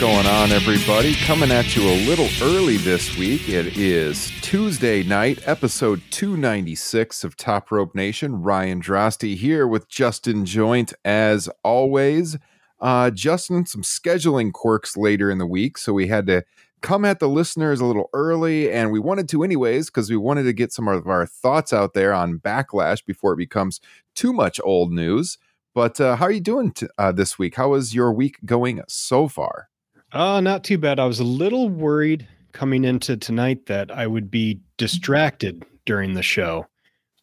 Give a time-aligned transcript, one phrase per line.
[0.00, 1.14] Going on, everybody?
[1.14, 3.48] Coming at you a little early this week.
[3.48, 8.42] It is Tuesday night, episode 296 of Top Rope Nation.
[8.42, 12.36] Ryan Drosty here with Justin Joint, as always.
[12.78, 16.44] Uh, Justin, some scheduling quirks later in the week, so we had to
[16.82, 20.42] come at the listeners a little early, and we wanted to anyways because we wanted
[20.42, 23.80] to get some of our thoughts out there on backlash before it becomes
[24.14, 25.38] too much old news.
[25.74, 27.54] But uh, how are you doing t- uh, this week?
[27.54, 29.70] How is your week going so far?
[30.16, 30.98] Uh, not too bad.
[30.98, 36.22] I was a little worried coming into tonight that I would be distracted during the
[36.22, 36.66] show.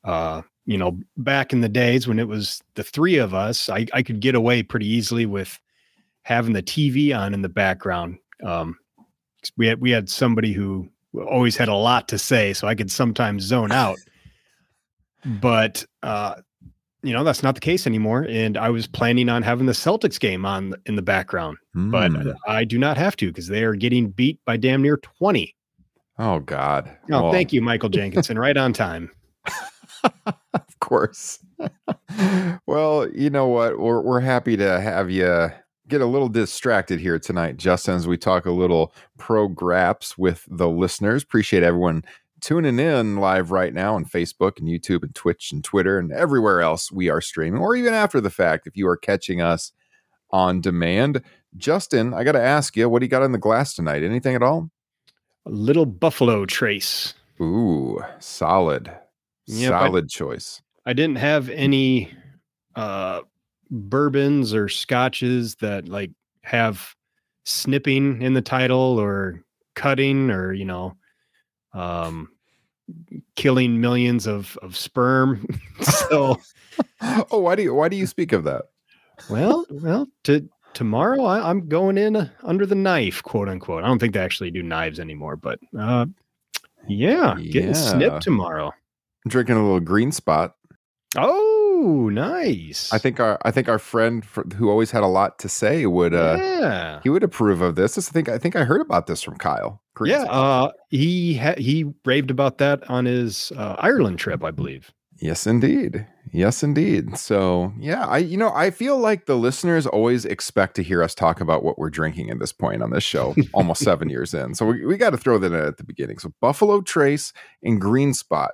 [0.04, 3.88] Uh, you know, back in the days when it was the three of us, I,
[3.94, 5.60] I could get away pretty easily with
[6.22, 8.20] having the TV on in the background.
[8.44, 8.78] Um,
[9.58, 10.88] we had we had somebody who
[11.28, 13.98] always had a lot to say, so I could sometimes zone out.
[15.26, 16.36] But uh,
[17.04, 18.26] you know, that's not the case anymore.
[18.30, 22.32] And I was planning on having the Celtics game on in the background, but Hmm.
[22.48, 25.56] I do not have to because they are getting beat by damn near 20.
[26.20, 26.90] Oh God!
[27.12, 28.38] Oh, Well, thank you, Michael Jenkinson.
[28.40, 29.10] right on time.
[30.26, 31.40] of course.
[32.68, 33.80] well, you know what?
[33.80, 35.50] We're we're happy to have you
[35.88, 40.46] get a little distracted here tonight, Justin, as we talk a little pro graps with
[40.50, 41.24] the listeners.
[41.24, 42.04] Appreciate everyone
[42.44, 46.62] tuning in live right now on Facebook and YouTube and Twitch and Twitter and everywhere
[46.62, 49.72] else we are streaming, or even after the fact if you are catching us
[50.32, 51.22] on demand.
[51.58, 54.04] Justin, I got to ask you, what do you got in the glass tonight?
[54.04, 54.70] Anything at all?
[55.46, 57.14] A little Buffalo Trace.
[57.42, 58.92] Ooh, solid,
[59.48, 60.62] Yep, I- solid choice.
[60.86, 62.12] I didn't have any
[62.76, 63.22] uh,
[63.72, 66.94] bourbons or scotches that like have
[67.46, 69.42] snipping in the title or
[69.76, 70.96] cutting or you know
[71.74, 72.30] um
[73.36, 75.46] killing millions of of sperm
[75.82, 76.40] so
[77.32, 78.64] oh, why do you why do you speak of that?
[79.30, 83.88] well well to tomorrow I, i'm going in uh, under the knife quote unquote i
[83.88, 86.08] don't think they actually do knives anymore but uh
[86.88, 87.74] yeah getting Yeah.
[87.74, 88.68] snipped tomorrow
[89.26, 90.56] I'm drinking a little green spot.
[91.16, 95.38] oh nice I think our I think our friend fr- who always had a lot
[95.40, 97.96] to say would uh yeah he would approve of this.
[97.96, 99.82] This I think I think I heard about this from Kyle.
[99.94, 104.52] Green Yeah, uh, he ha- he raved about that on his uh, Ireland trip, I
[104.52, 104.92] believe.
[105.20, 106.08] yes, indeed.
[106.32, 107.16] Yes, indeed.
[107.18, 111.14] So yeah, I you know I feel like the listeners always expect to hear us
[111.14, 114.56] talk about what we're drinking at this point on this show, almost seven years in.
[114.56, 116.18] So we, we got to throw that in at the beginning.
[116.18, 117.32] So Buffalo Trace
[117.62, 118.52] and Green Spot.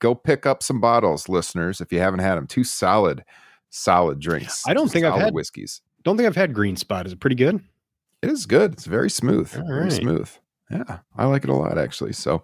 [0.00, 2.46] Go pick up some bottles, listeners, if you haven't had them.
[2.48, 3.22] Two solid,
[3.68, 4.64] solid drinks.
[4.66, 5.82] I don't think I've had- whiskeys.
[6.02, 7.06] Don't think I've had Green Spot.
[7.06, 7.62] Is it pretty good?
[8.22, 8.72] It is good.
[8.72, 9.54] It's very smooth.
[9.56, 10.30] All very smooth.
[10.70, 12.12] Yeah, I like it a lot actually.
[12.12, 12.42] So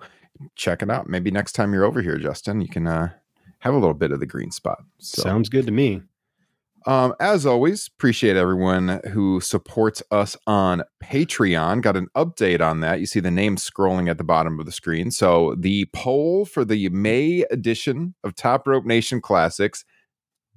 [0.56, 1.08] check it out.
[1.08, 3.10] Maybe next time you're over here, Justin, you can uh,
[3.60, 4.78] have a little bit of the green spot.
[4.98, 6.02] So, Sounds good to me.
[6.86, 11.80] um, as always, appreciate everyone who supports us on Patreon.
[11.82, 13.00] Got an update on that.
[13.00, 15.10] You see the name scrolling at the bottom of the screen.
[15.10, 19.84] So the poll for the May edition of Top Rope Nation Classics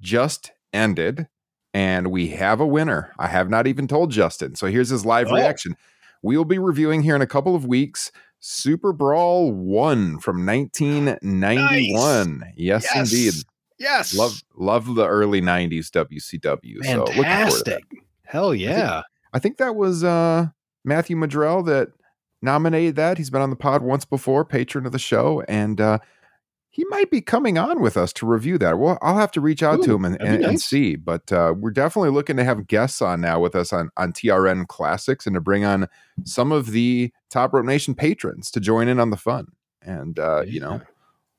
[0.00, 1.26] just ended,
[1.74, 3.12] and we have a winner.
[3.18, 4.54] I have not even told Justin.
[4.56, 5.34] So here's his live Oh.
[5.34, 5.76] reaction.
[6.22, 8.12] We will be reviewing here in a couple of weeks.
[8.40, 12.44] Super Brawl 1 from 1991.
[12.56, 13.34] Yes, indeed.
[13.78, 14.14] Yes.
[14.14, 16.84] Love love the early 90s WCW.
[16.84, 17.24] So looking forward to that.
[17.24, 17.84] Fantastic.
[18.24, 19.02] Hell yeah.
[19.32, 20.48] I think that was uh
[20.84, 21.88] Matthew Madrell that
[22.42, 23.18] nominated that.
[23.18, 25.98] He's been on the pod once before, patron of the show, and uh
[26.72, 28.78] he might be coming on with us to review that.
[28.78, 30.94] Well, I'll have to reach out to him and, that'd be and, and see.
[30.94, 34.68] But uh, we're definitely looking to have guests on now with us on, on TRN
[34.68, 35.88] Classics and to bring on
[36.24, 39.48] some of the Top Rope Nation patrons to join in on the fun.
[39.82, 40.80] And, uh, you know,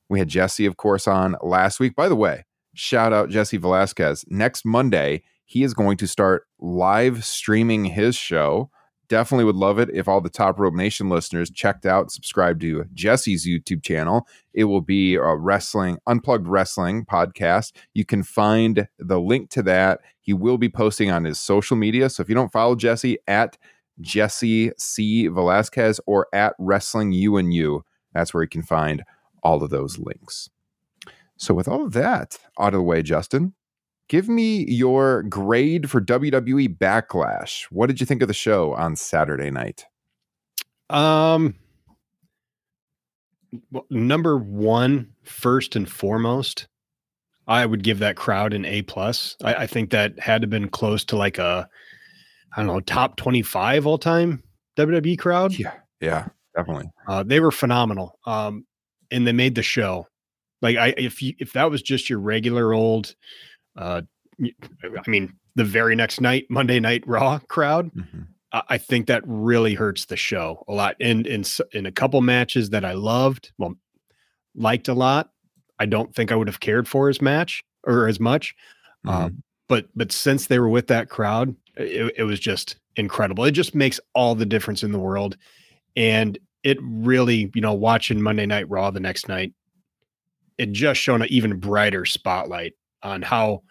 [0.10, 1.96] we had Jesse, of course, on last week.
[1.96, 4.26] By the way, shout out Jesse Velasquez.
[4.28, 8.70] Next Monday, he is going to start live streaming his show.
[9.12, 12.86] Definitely would love it if all the Top Rope Nation listeners checked out, subscribed to
[12.94, 14.26] Jesse's YouTube channel.
[14.54, 17.74] It will be a wrestling, unplugged wrestling podcast.
[17.94, 20.00] You can find the link to that.
[20.22, 22.10] He will be posting on his social media.
[22.10, 23.58] So if you don't follow Jesse at
[24.00, 25.28] Jesse C.
[25.28, 29.04] Velasquez or at Wrestling You and You, that's where you can find
[29.44, 30.50] all of those links.
[31.36, 33.56] So, with all of that out of the way, Justin,
[34.12, 37.64] give me your grade for WWE Backlash.
[37.72, 39.86] What did you think of the show on Saturday night?
[40.90, 41.56] Um,
[43.72, 46.68] well, number one, first and foremost,
[47.48, 49.38] I would give that crowd an A plus.
[49.42, 51.70] I, I think that had to been close to like a,
[52.54, 54.44] I don't know, top twenty five all time
[54.78, 55.58] WWE crowd.
[55.58, 55.72] Yeah,
[56.02, 56.92] yeah, definitely.
[57.08, 58.66] Uh, they were phenomenal, um,
[59.10, 60.06] and they made the show.
[60.62, 63.16] Like I, if you if that was just your regular old,
[63.78, 64.02] uh,
[64.44, 68.28] I mean, the very next night, Monday Night Raw crowd, Mhm.
[68.54, 70.96] I I think that really hurts the show a lot.
[71.00, 73.76] And in in a couple matches that I loved, well,
[74.56, 75.32] liked a lot,
[75.80, 78.54] I don't think I would have cared for as match or as much.
[79.08, 79.38] Uh, Mhm.
[79.68, 83.46] but but since they were with that crowd, it, it was just incredible.
[83.46, 85.38] It just makes all the difference in the world,
[85.96, 89.54] and it really, you know, watching Monday Night Raw the next night,
[90.58, 92.74] it just shone an even brighter spotlight
[93.04, 93.64] on how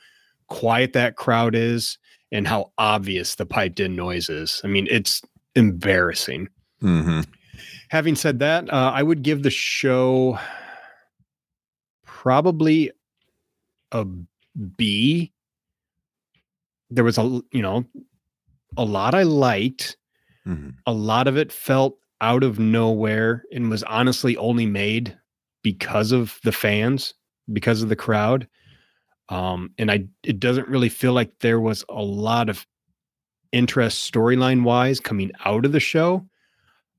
[0.48, 1.98] quiet that crowd is
[2.32, 4.60] and how obvious the piped in noise is.
[4.64, 5.22] I mean, it's
[5.54, 6.48] embarrassing.
[6.82, 7.26] Mhm.
[7.88, 10.38] Having said that, uh, I would give the show
[12.04, 12.90] probably
[13.92, 14.06] a
[14.76, 15.32] B.
[16.90, 17.84] There was a, you know,
[18.76, 19.96] a lot I liked.
[20.46, 20.74] Mhm.
[20.86, 25.16] A lot of it felt out of nowhere and was honestly only made
[25.62, 27.14] because of the fans,
[27.52, 28.46] because of the crowd.
[29.30, 32.66] Um, and I, it doesn't really feel like there was a lot of
[33.52, 36.26] interest storyline wise coming out of the show.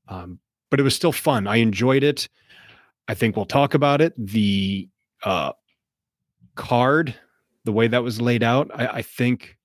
[0.08, 0.38] Um,
[0.70, 1.46] but it was still fun.
[1.46, 2.28] I enjoyed it.
[3.06, 4.14] I think we'll talk about it.
[4.16, 4.88] The
[5.22, 5.52] uh,
[6.54, 7.14] card,
[7.64, 9.58] the way that was laid out, I, I think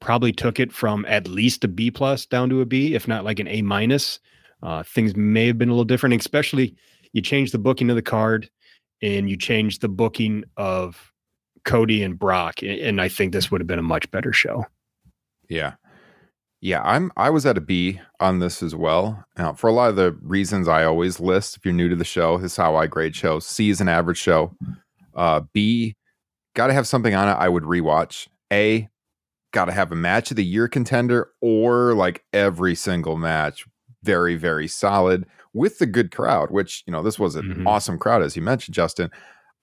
[0.00, 3.24] probably took it from at least a B plus down to a B, if not
[3.24, 4.20] like an A minus.
[4.62, 6.74] Uh, things may have been a little different, especially
[7.12, 8.48] you change the booking of the card
[9.02, 11.07] and you change the booking of
[11.68, 12.62] Cody and Brock.
[12.62, 14.64] And I think this would have been a much better show.
[15.48, 15.74] Yeah.
[16.60, 19.24] Yeah, I'm I was at a B on this as well.
[19.36, 22.04] Now, for a lot of the reasons I always list, if you're new to the
[22.04, 23.46] show, this is how I grade shows.
[23.46, 24.52] C is an average show.
[25.14, 25.94] Uh B,
[26.56, 28.26] gotta have something on it I would rewatch.
[28.52, 28.88] A,
[29.52, 33.64] gotta have a match of the year contender or like every single match.
[34.02, 37.66] Very, very solid with the good crowd, which, you know, this was an Mhm.
[37.68, 39.10] awesome crowd, as you mentioned, Justin.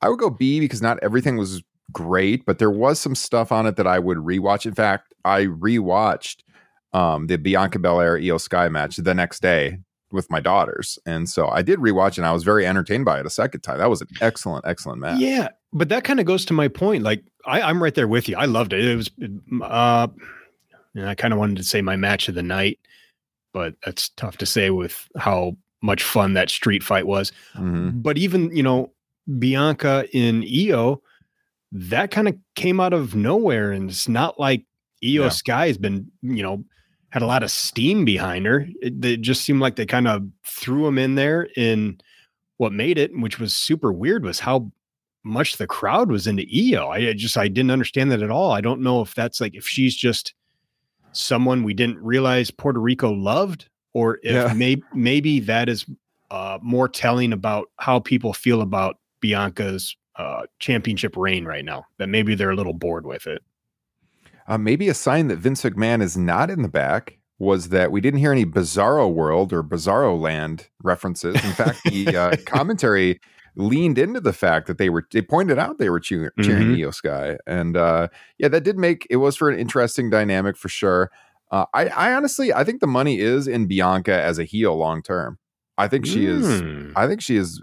[0.02, 1.62] I would go B because not everything was
[1.92, 4.66] great, but there was some stuff on it that I would rewatch.
[4.66, 6.38] In fact, I rewatched
[6.94, 9.80] um, the Bianca Belair Io Sky match the next day
[10.12, 13.26] with my daughters, and so I did rewatch, and I was very entertained by it
[13.26, 13.80] a second time.
[13.80, 15.20] That was an excellent, excellent match.
[15.20, 17.04] Yeah, but that kind of goes to my point.
[17.04, 18.38] Like I, I'm right there with you.
[18.38, 18.86] I loved it.
[18.86, 19.10] It was,
[19.62, 20.08] uh,
[20.94, 22.80] and I kind of wanted to say my match of the night,
[23.54, 27.32] but that's tough to say with how much fun that street fight was.
[27.56, 28.02] Mhm.
[28.02, 28.94] But even you know
[29.38, 31.02] Bianca in Io,
[31.72, 34.66] that kind of came out of nowhere, and it's not like
[35.04, 35.30] Io Yeah.
[35.30, 36.64] Sky has been you know
[37.10, 38.68] had a lot of steam behind her.
[38.82, 41.48] It, it just seemed like they kind of threw him in there.
[41.56, 42.00] In
[42.58, 44.72] what made it, which was super weird, was how
[45.24, 46.90] much the crowd was into Io.
[46.90, 48.52] I, just I didn't understand that at all.
[48.52, 50.34] I don't know if that's like if she's just
[51.14, 54.54] someone we didn't realize Puerto Rico loved, or if Yeah.
[54.54, 55.86] may, maybe that is
[56.32, 61.86] uh, more telling about how people feel about Bianca's uh, championship reign right now.
[61.98, 63.42] That maybe they're a little bored with it.
[64.48, 68.00] Uh, maybe a sign that Vince McMahon is not in the back was that we
[68.00, 71.36] didn't hear any Bizarro World or Bizarro Land references.
[71.36, 73.20] In fact, the uh, commentary
[73.58, 76.84] leaned into the fact that they were they pointed out they were cheering, cheering Mhm.
[76.84, 78.08] Io Sky, and uh,
[78.38, 81.10] yeah, that did make it was for an interesting dynamic for sure.
[81.52, 85.02] Uh, I, I honestly I think the money is in Bianca as a heel long
[85.02, 85.38] term.
[85.78, 86.92] I think she is Hmm.
[86.96, 87.62] I think she is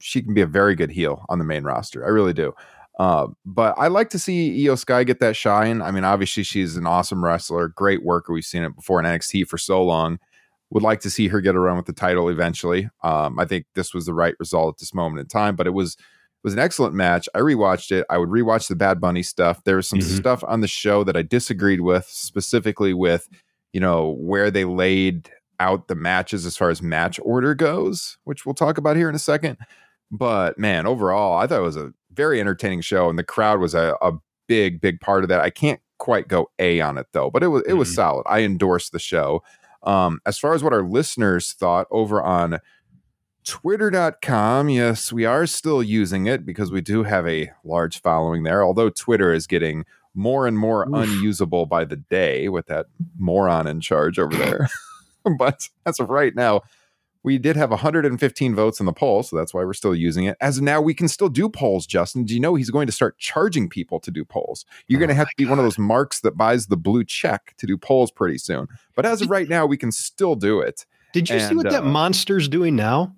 [0.00, 2.04] she can be a very good heel on the main roster.
[2.04, 2.54] I really do.
[2.98, 5.80] Uh, but I like to see Io Sky get that shine.
[5.82, 8.32] I mean, obviously she's an awesome wrestler, great worker.
[8.32, 10.18] We've seen it before in NXT for so long.
[10.70, 12.90] Would like to see her get a run with the title eventually.
[13.02, 15.70] Um, I think this was the right result at this moment in time, but it
[15.74, 17.28] was it was an excellent match.
[17.34, 18.04] I rewatched it.
[18.10, 19.64] I would rewatch the Bad Bunny stuff.
[19.64, 20.16] There was some Mhm.
[20.16, 23.28] stuff on the show that I disagreed with, specifically with
[23.72, 28.44] you know where they laid out the matches as far as match order goes, which
[28.44, 29.56] we'll talk about here in a second.
[30.10, 33.74] But man, overall, I thought it was a very entertaining show, and the crowd was
[33.74, 34.12] a, a
[34.46, 35.40] big, big part of that.
[35.40, 37.94] I can't quite go A on it though, but it was it was Mhm.
[37.94, 38.22] solid.
[38.26, 39.42] I endorsed the show.
[39.82, 42.58] Um, as far as what our listeners thought over on
[43.44, 48.62] twitter.com, yes, we are still using it because we do have a large following there,
[48.62, 49.84] although Twitter is getting
[50.14, 50.94] more and more Oof.
[50.94, 52.86] unusable by the day with that
[53.18, 54.68] moron in charge over there.
[55.38, 56.62] but as of right now,
[57.22, 60.36] we did have 115 votes in the poll, so that's why we're still using it.
[60.40, 62.24] As now, we can still do polls, Justin.
[62.24, 64.64] Do you know he's going to start charging people to do polls?
[64.86, 67.04] You're going to Oh have to be one of those marks that buys the blue
[67.04, 68.68] check to do polls pretty soon.
[68.94, 70.86] But as of right now, we can still do it.
[71.12, 73.14] Did you see and, what that uh, monster's doing now?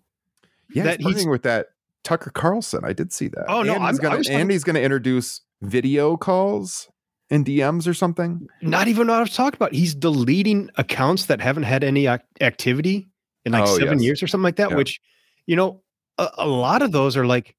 [0.73, 1.69] Yeah, that he's with that
[2.05, 2.85] Tucker Carlson.
[2.85, 3.45] I did see that.
[3.49, 6.89] Oh, no, and I'm- he's I gonna talking- he's gonna introduce video calls
[7.29, 8.47] and DMs or something.
[8.63, 9.75] not even what I was talking about.
[9.75, 13.09] He's deleting accounts that haven't had any ac- activity
[13.45, 14.05] in like Oh, seven yes.
[14.05, 14.71] years or something like that.
[14.71, 14.77] Yeah.
[14.77, 15.01] Which,
[15.47, 15.83] you know,
[16.19, 17.57] a, a lot of those are like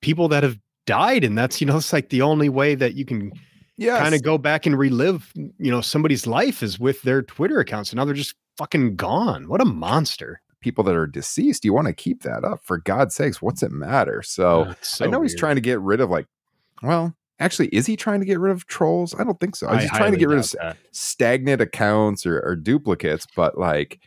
[0.00, 3.04] people that have died, and that's you know, it's like the only way that you
[3.04, 3.32] can
[3.76, 7.60] Yeah, kind of go back and relive, you know, somebody's life is with their Twitter
[7.60, 9.48] accounts, and now they're just fucking gone.
[9.48, 10.40] What a monster!
[10.60, 11.64] people that are deceased.
[11.64, 13.40] You want to keep that up for God's sakes.
[13.40, 14.22] What's it matter?
[14.24, 16.26] So ah, it's so I know he's trying to get rid of like,
[16.82, 19.14] well, actually, is he trying to get rid of trolls?
[19.20, 19.68] I don't think so.
[19.68, 20.76] I He's trying to get rid of that.
[20.90, 24.00] stagnant accounts or, or duplicates, but like,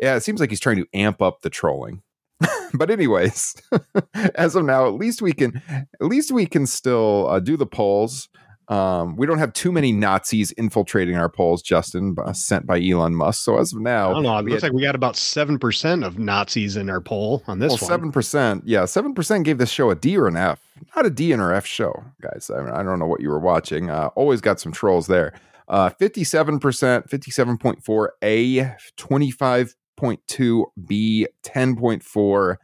[0.00, 2.02] yeah, it seems like he's trying to amp up the trolling.
[2.74, 3.54] but anyways,
[4.34, 7.66] as of now, at least we can, at least we can still uh, do the
[7.66, 8.28] polls.
[8.68, 13.16] Um, we don't have too many Nazis infiltrating our polls, Justin, uh, sent by Elon
[13.16, 13.42] Musk.
[13.42, 14.38] So as of I now, don't know.
[14.38, 17.58] It looks had- like we got about seven percent of Nazis in our poll on
[17.58, 17.88] this well, one.
[17.88, 18.62] seven percent.
[18.64, 20.60] Yeah, seven percent gave this show a D or an F.
[20.94, 21.92] Not a D or F show,
[22.22, 22.48] guys.
[22.54, 23.90] I, mean, I don't know what you were watching.
[23.90, 25.34] Uh, always got some trolls there.
[25.66, 32.58] Uh, Fifty-seven percent, fifty-seven point four A, twenty-five point two B, ten point four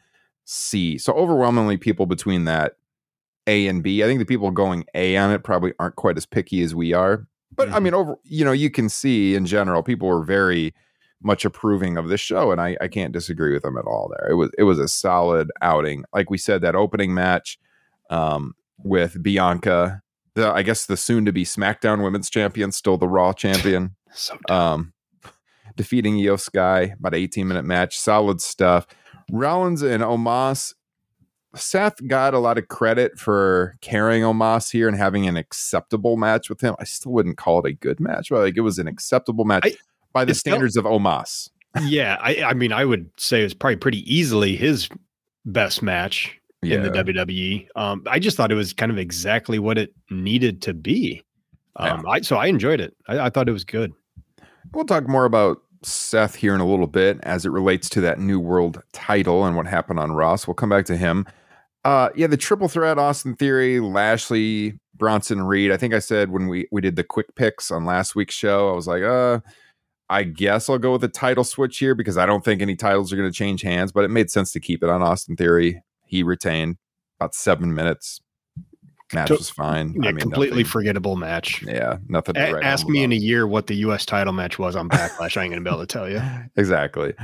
[0.44, 0.96] C.
[0.98, 2.72] So overwhelmingly, people between that
[3.46, 4.02] A and B.
[4.02, 6.92] I think the people going A on it probably aren't quite as picky as we
[6.92, 7.26] are.
[7.54, 7.82] But I Mhm.
[7.82, 10.74] mean, over you know, you can see in general, people were very
[11.22, 14.12] much approving of this show, and I, I can't disagree with them at all.
[14.18, 16.04] There, it was it was a solid outing.
[16.14, 17.58] Like we said, that opening match
[18.10, 20.02] um, with Bianca,
[20.34, 24.36] the I guess the soon to be SmackDown Women's Champion, still the Raw Champion, So
[24.48, 24.92] um,
[25.76, 28.86] defeating Io Sky, about 18 minute match, solid stuff.
[29.30, 30.74] Rollins and Omos.
[31.54, 36.50] Seth got a lot of credit for carrying Omos here and having an acceptable match
[36.50, 36.74] with him.
[36.78, 39.62] I still wouldn't call it a good match, but like it was an acceptable match
[39.64, 39.76] I-
[40.12, 41.48] by the felt- standards of Omos.
[41.84, 44.88] yeah, I, I mean, I would say it's probably pretty easily his
[45.44, 47.68] best match in the WWE.
[47.76, 51.22] Um, I just thought it was kind of exactly what it needed to be.
[51.76, 52.96] Um, I so I enjoyed it.
[53.08, 53.92] I, I thought it was good.
[54.72, 58.18] We'll talk more about Seth here in a little bit as it relates to that
[58.18, 60.46] new world title and what happened on Ross.
[60.46, 61.26] We'll come back to him.
[61.84, 65.70] Uh, yeah, the triple threat, Austin Theory, Lashley, Bronson Reed.
[65.70, 68.70] I think I said when we we did the quick picks on last week's show,
[68.70, 69.40] I was like, uh,
[70.08, 73.12] I guess I'll go with the title switch here because I don't think any titles
[73.12, 75.82] are going to change hands, but it made sense to keep it on Austin Theory.
[76.06, 76.76] He retained
[77.20, 78.20] about seven minutes.
[79.14, 79.94] Match was fine.
[79.94, 81.62] Yeah, I mean, completely nothing- forgettable match.
[81.62, 82.34] yeah, nothing.
[82.34, 84.04] to A- write ask me in a year what the U.S.
[84.04, 85.36] title match was on Backlash.
[85.36, 86.20] I ain't gonna be able to tell you.
[86.56, 87.14] exactly.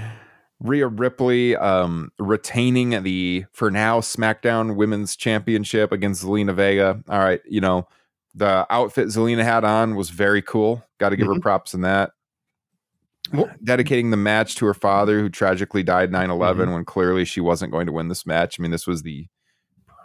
[0.61, 7.03] Rhea Ripley um, retaining the for now SmackDown Women's Championship against Zelina Vega.
[7.09, 7.89] All right, you know
[8.35, 10.85] the outfit Zelina had on was very cool.
[10.99, 12.12] Got to give her props in that.
[13.33, 17.41] Well- Dedicating the match to her father, who tragically died 9 11 when clearly she
[17.41, 18.59] wasn't going to win this match.
[18.59, 19.27] I mean, this was the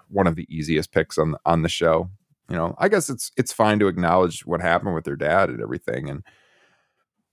[0.09, 2.09] one of the easiest picks on on the show.
[2.49, 5.61] You know, I guess it's it's fine to acknowledge what happened with her dad and
[5.61, 6.23] everything, and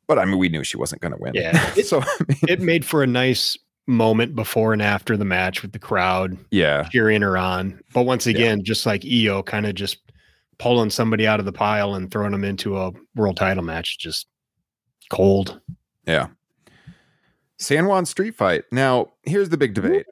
[0.06, 1.34] but I mean, we knew she wasn't going to win.
[1.34, 5.24] Yeah, it- so I mean, It made for a nice moment before and after the
[5.26, 7.80] match with the crowd yeah, cheering her on.
[7.92, 9.98] But once again, just like Io, kind of just
[10.58, 14.26] pulling somebody out of the pile and throwing them into a world title match, just
[15.10, 15.60] cold.
[16.06, 16.28] yeah.
[17.58, 18.64] San Juan Street Fight.
[18.72, 20.06] Now, here's the big debate.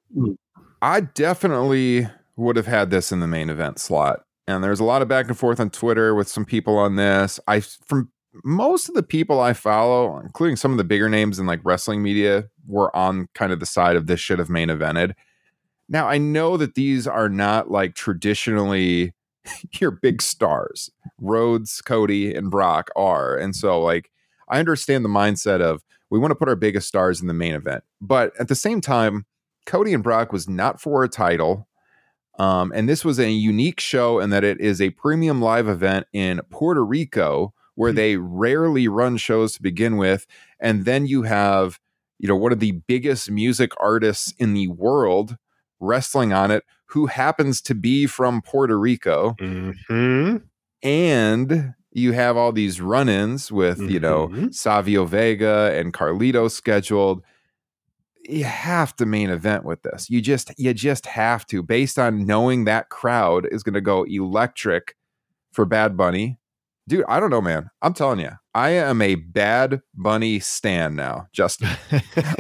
[0.80, 4.24] I definitely would have had this in the main event slot.
[4.46, 7.38] And there's a lot of back and forth on Twitter with some people on this.
[7.46, 8.10] I from
[8.44, 12.02] most of the people I follow, including some of the bigger names in like wrestling
[12.02, 15.14] media, were on kind of the side of this should have main evented.
[15.88, 19.12] Now I know that these are not like traditionally
[19.80, 20.90] your big stars.
[21.20, 23.36] Rhodes, Cody, and Brock are.
[23.36, 24.10] And so like
[24.48, 27.54] I understand the mindset of we want to put our biggest stars in the main
[27.54, 27.84] event.
[28.00, 29.24] But at the same time,
[29.66, 31.68] Cody and Brock was not for a title.
[32.38, 36.06] Um, and this was a unique show in that it is a premium live event
[36.12, 37.96] in Puerto Rico where Hmm.
[37.96, 40.26] they rarely run shows to begin with.
[40.60, 41.78] And then you have,
[42.18, 45.36] you know, one of the biggest music artists in the world
[45.80, 49.34] wrestling on it who happens to be from Puerto Rico.
[49.40, 50.36] Mm-hmm.
[50.82, 54.54] And you have all these run ins with, you know, Mhm.
[54.54, 57.22] Savio Vega and Carlito scheduled.
[58.28, 60.08] You have to main event with this.
[60.08, 64.04] You just you just have to, based on knowing that crowd is going to go
[64.04, 64.96] electric
[65.52, 66.38] for Bad Bunny.
[66.88, 67.70] Dude, I don't know, man.
[67.80, 71.28] I'm telling you, I am a Bad Bunny stan now.
[71.32, 71.68] Justin,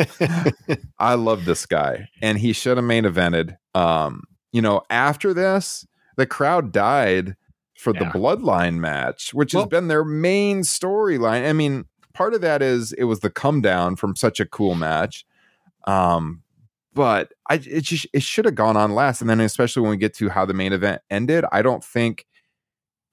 [0.98, 3.56] I love this guy, and he should have main evented.
[3.74, 5.86] Um, you know, after this,
[6.16, 7.36] the crowd died
[7.82, 11.48] for the bloodline match, which has been their main storyline.
[11.48, 14.74] I mean, part of that is it was the come down from such a cool
[14.74, 15.24] match.
[15.86, 16.42] Um,
[16.94, 19.20] but I it just it should have gone on last.
[19.20, 22.26] And then especially when we get to how the main event ended, I don't think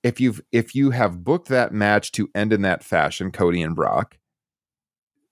[0.04, 3.76] if you've if you have booked that match to end in that fashion, Cody and
[3.76, 4.18] Brock,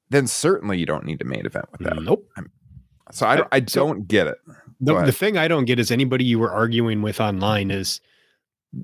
[0.09, 2.01] then certainly you don't need a main event with that.
[2.01, 2.27] Nope.
[3.11, 4.37] So I don't, I So- don't get it.
[4.79, 7.99] The, the thing I don't get is anybody you were arguing with online is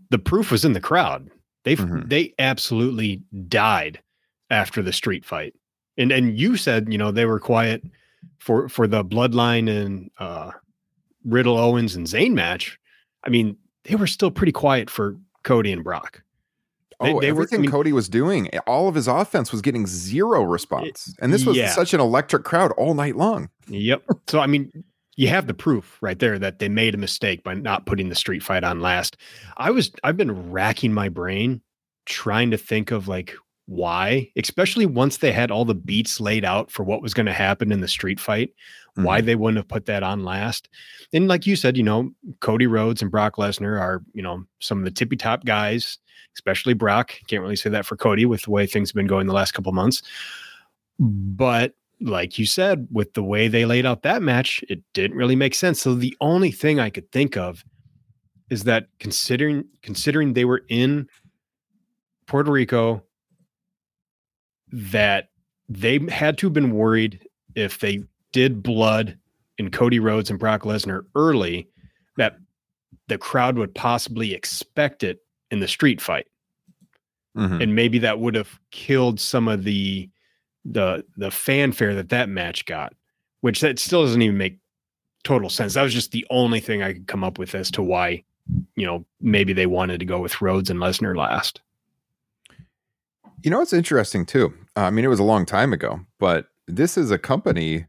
[0.10, 1.30] the proof was in the crowd.
[1.66, 2.10] They Mhm.
[2.10, 4.02] they absolutely died
[4.50, 5.54] after the street fight,
[5.98, 7.84] and and you said you know they were quiet
[8.40, 10.52] for for the bloodline and uh,
[11.26, 12.80] Riddle Owens and Zayn match.
[13.24, 16.24] I mean, they were still pretty quiet for Cody and Brock.
[17.02, 19.62] They- oh, they were- I everything mean- Cody was doing, all of his offense was
[19.62, 21.72] getting zero response, and this was yeah.
[21.72, 23.50] such an electric crowd all night long.
[23.68, 24.04] Yep.
[24.28, 24.72] So I mean,
[25.16, 28.16] you have the proof right there that they made a mistake by not putting the
[28.16, 29.18] street fight on last.
[29.58, 31.62] I was I've been racking my brain
[32.06, 36.70] trying to think of like why, especially once they had all the beats laid out
[36.70, 38.54] for what was going to happen in the street fight,
[38.96, 39.26] why Mm-hmm.
[39.26, 40.70] they wouldn't have put that on last.
[41.14, 44.80] And like you said, you know, Cody Rhodes and Brock Lesnar are, you know, some
[44.80, 45.98] of the tippy top guys,
[46.36, 47.14] especially Brock.
[47.28, 49.54] Can't really say that for Cody with the way things have been going the last
[49.54, 50.04] couple months.
[51.00, 55.36] But like you said, with the way they laid out that match, it didn't really
[55.36, 55.82] make sense.
[55.82, 57.64] So the only thing I could think of
[58.50, 61.08] is that considering considering they were in
[62.28, 63.04] Puerto Rico,
[64.74, 65.30] that
[65.70, 69.18] they had to have been worried if they did blood
[69.60, 71.68] in Cody Rhodes and Brock Lesnar early,
[72.18, 72.38] that
[73.08, 75.20] the crowd would possibly expect it
[75.52, 76.26] in the street fight
[77.38, 77.62] Mhm.
[77.64, 80.10] and maybe that would have killed some of the
[80.66, 82.94] the the fanfare that that match got
[83.42, 84.58] which that still doesn't even make
[85.24, 87.82] total sense that was just the only thing i could come up with as to
[87.84, 88.24] why
[88.76, 91.62] you know maybe they wanted to go with Rhodes and Lesnar last
[93.44, 94.54] You know, it's interesting too.
[94.76, 97.86] I mean, it was a long time ago, but this is a company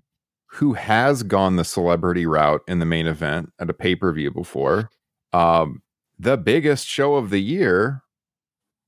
[0.46, 4.30] who has gone the celebrity route in the main event at a pay per view
[4.30, 4.90] before.
[5.32, 5.82] Um,
[6.18, 8.02] the biggest show of the year,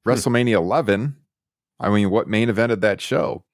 [0.04, 0.10] Hmm.
[0.12, 1.16] WrestleMania 11.
[1.80, 3.44] I mean, what main evented that show?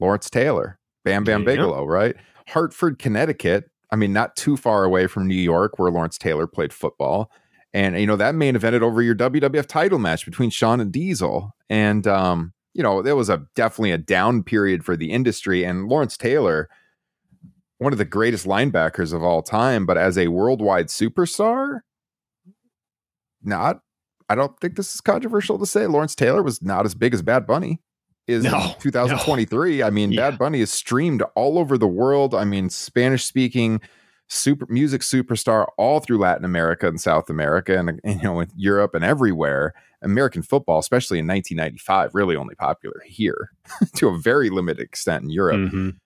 [0.00, 1.46] Lawrence Taylor, Bam Bam Yeah.
[1.46, 2.16] Bigelow, right?
[2.48, 3.70] Hartford, Connecticut.
[3.92, 7.30] I mean, not too far away from New York, where Lawrence Taylor played football.
[7.74, 11.54] And you know that main evented over your WWF title match between Shawn and Diesel,
[11.68, 15.64] and um, you know there was a definitely a down period for the industry.
[15.64, 16.68] And Lawrence Taylor,
[17.78, 21.80] one of the greatest linebackers of all time, but as a worldwide superstar,
[23.42, 23.80] not.
[24.28, 25.86] I don't think this is controversial to say.
[25.88, 27.80] Lawrence Taylor was not as big as Bad Bunny
[28.28, 29.82] is No, in 2023.
[29.82, 30.30] I mean, Yeah.
[30.30, 32.34] Bad Bunny is streamed all over the world.
[32.34, 33.80] I mean, Spanish speaking
[34.30, 38.52] super music superstar all through Latin America and South America and, and, you know with
[38.56, 39.74] Europe and everywhere.
[40.02, 43.50] American football, especially in 1995, really only popular here
[43.96, 45.72] to a very limited extent in Europe.
[45.72, 45.96] Mhm.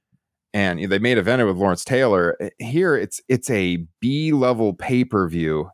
[0.53, 2.37] And you know, they made event with Lawrence Taylor.
[2.41, 5.71] Uh, Here, it's it's a B level pay per view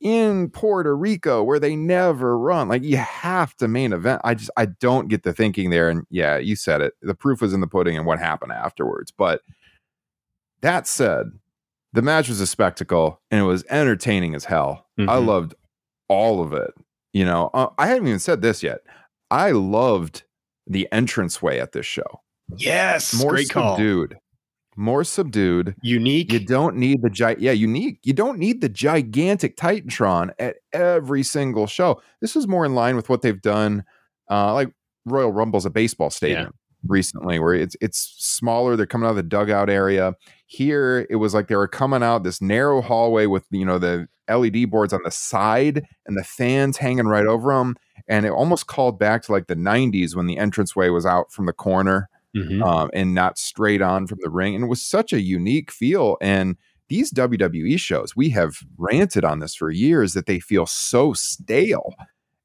[0.00, 2.68] in Puerto Rico where they never run.
[2.68, 4.22] Like you have to main event.
[4.24, 5.88] I just I don't get the thinking there.
[5.88, 6.94] And yeah, you said it.
[7.02, 9.10] The proof was in the pudding and what happened afterwards.
[9.10, 9.42] But
[10.60, 11.26] that said,
[11.92, 14.86] the match was a spectacle and it was entertaining as hell.
[14.98, 15.26] I Mhm.
[15.26, 15.54] loved
[16.08, 16.72] all of it.
[17.12, 18.80] You know, uh, I haven't even said this yet.
[19.30, 20.24] I loved
[20.66, 22.20] the entranceway at this show.
[22.56, 24.18] yes More great call subdued.
[24.76, 25.74] More subdued.
[25.82, 27.98] unique You don't need the gi- yeah, unique.
[28.04, 32.00] You don't need the gigantic Titantron at every single show.
[32.20, 33.84] This is more in line with what they've done,
[34.30, 34.70] uh, like
[35.04, 36.52] Royal Rumble's a baseball stadium
[36.86, 38.76] recently, where it's it's smaller.
[38.76, 40.14] They're coming out of the dugout area.
[40.50, 44.08] Here, it was like they were coming out this narrow hallway with you know the
[44.30, 47.76] LED boards on the side and the fans hanging right over them,
[48.08, 51.46] and it almost called back to like the '90s when the entranceway was out from
[51.46, 52.62] the corner Mhm.
[52.66, 54.54] um, and not straight on from the ring.
[54.54, 56.16] And it was such a unique feel.
[56.20, 56.56] And
[56.88, 61.94] these WWE shows, we have ranted on this for years that they feel so stale.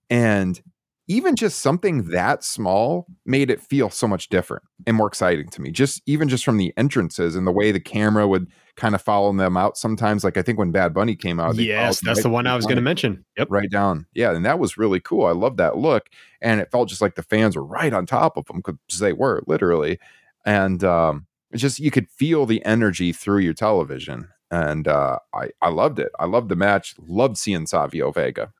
[0.09, 0.61] And
[1.07, 5.61] even just something that small made it feel so much different and more exciting to
[5.61, 5.69] me.
[5.69, 9.33] Just even just from the entrances and the way the camera would kind of follow
[9.33, 10.23] them out sometimes.
[10.23, 12.65] Like I think when Bad Bunny came out, yes that's right the one i was
[12.65, 14.05] going to mention yep right down.
[14.13, 15.25] Yeah, and that was really cool.
[15.25, 16.07] I love that look,
[16.41, 19.13] and it felt just like the fans were right on top of them because they
[19.13, 19.99] were literally,
[20.45, 25.49] and um, it's just you could feel the energy through your television, and uh, I
[25.61, 26.11] I loved it.
[26.17, 26.95] I loved the match.
[26.97, 28.53] Loved seeing Savio Vega.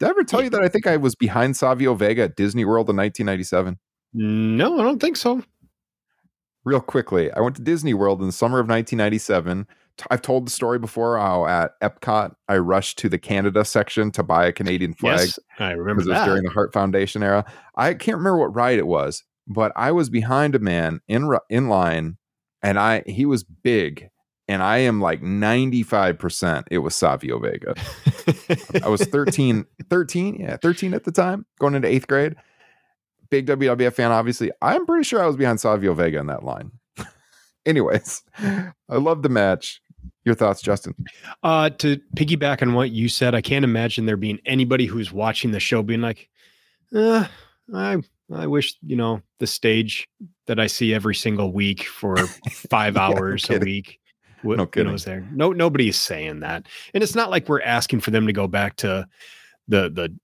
[0.00, 2.64] Did I ever tell you that I think I was behind Savio Vega at Disney
[2.64, 3.78] World in 1997?
[4.12, 5.40] no i don't think so
[6.64, 9.66] real quickly, I went to Disney World in the summer of 1997.
[10.10, 14.22] I've told the story before how at Epcot I rushed to the Canada section to
[14.22, 17.44] buy a Canadian flag yes i remember because it was during the Hart Foundation era.
[17.76, 21.68] I can't remember what ride it was, but I was behind a man in in
[21.68, 22.16] line,
[22.62, 24.08] and I he was big,
[24.50, 27.74] and I am like 95% it was Savio Vega.
[28.82, 32.34] I was 13, 13, yeah, 13 at the time, going into eighth grade.
[33.30, 34.50] Big WWF fan, obviously.
[34.60, 36.72] I'm pretty sure I was behind Savio Vega in that line.
[37.64, 39.80] Anyways, I love the match.
[40.24, 40.94] Your thoughts, Justin?
[41.42, 45.52] Uh, to piggyback on what you said, I can't imagine there being anybody who's watching
[45.52, 46.28] the show being like,
[46.94, 47.26] uh,
[47.72, 47.98] I
[48.32, 50.08] I wish you know the stage
[50.46, 52.16] that I see every single week for
[52.50, 53.99] five Yeah, hours a week.
[54.42, 54.92] Wa- No kidding.
[54.92, 55.26] was there.
[55.32, 58.46] No, nobody is saying that, and it's not like we're asking for them to go
[58.46, 59.06] back to
[59.68, 60.14] the the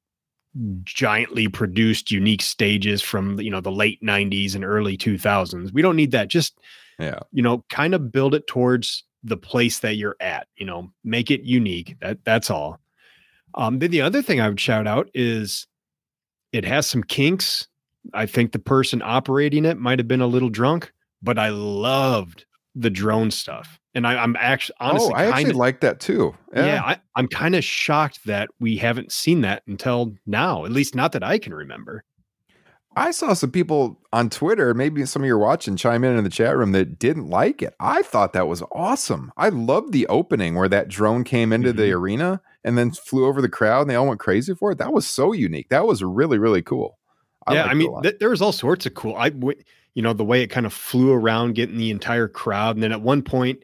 [0.85, 5.97] giantly produced unique stages from you know the late 90s and early 2000s we don't
[5.97, 6.59] need that just
[6.99, 7.19] Yeah.
[7.31, 11.31] you know kind of build it towards the place that you're at you know make
[11.31, 12.81] it unique that that's all
[13.55, 15.67] um then the other thing i would shout out is
[16.55, 17.69] it has some kinks
[18.15, 20.91] i think the person operating it might have been a little drunk
[21.23, 25.57] but i loved the drone stuff and I, i'm actually honestly oh, I kind of
[25.57, 26.35] like that too.
[26.55, 30.95] yeah, I, I'm kind of shocked that we haven't seen that until now, at least
[30.95, 32.05] not that I can remember.
[32.99, 36.25] I saw some people on Twitter, maybe some of you are watching, chime in in
[36.25, 37.75] the chat room that didn't like it.
[37.79, 39.33] I thought that was awesome.
[39.37, 41.99] I loved the opening where that drone came into the Mm-hmm.
[41.99, 44.79] arena and then flew over the crowd and they all went crazy for it.
[44.79, 45.69] That was so unique.
[45.69, 46.97] That was really, really cool.
[47.51, 49.15] yeah, I mean, th- there was all sorts of cool.
[49.15, 49.61] I, w-
[49.95, 52.93] you know, the way it kind of flew around, getting the entire crowd, and then
[52.93, 53.63] at one point,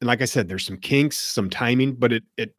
[0.00, 2.54] and like I said, there's some kinks, some timing, but it it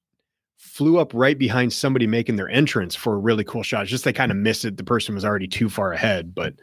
[0.57, 3.83] flew up right behind somebody making their entrance for a really cool shot.
[3.83, 4.77] It's just they kind of missed it.
[4.77, 6.55] The person was already too far ahead, but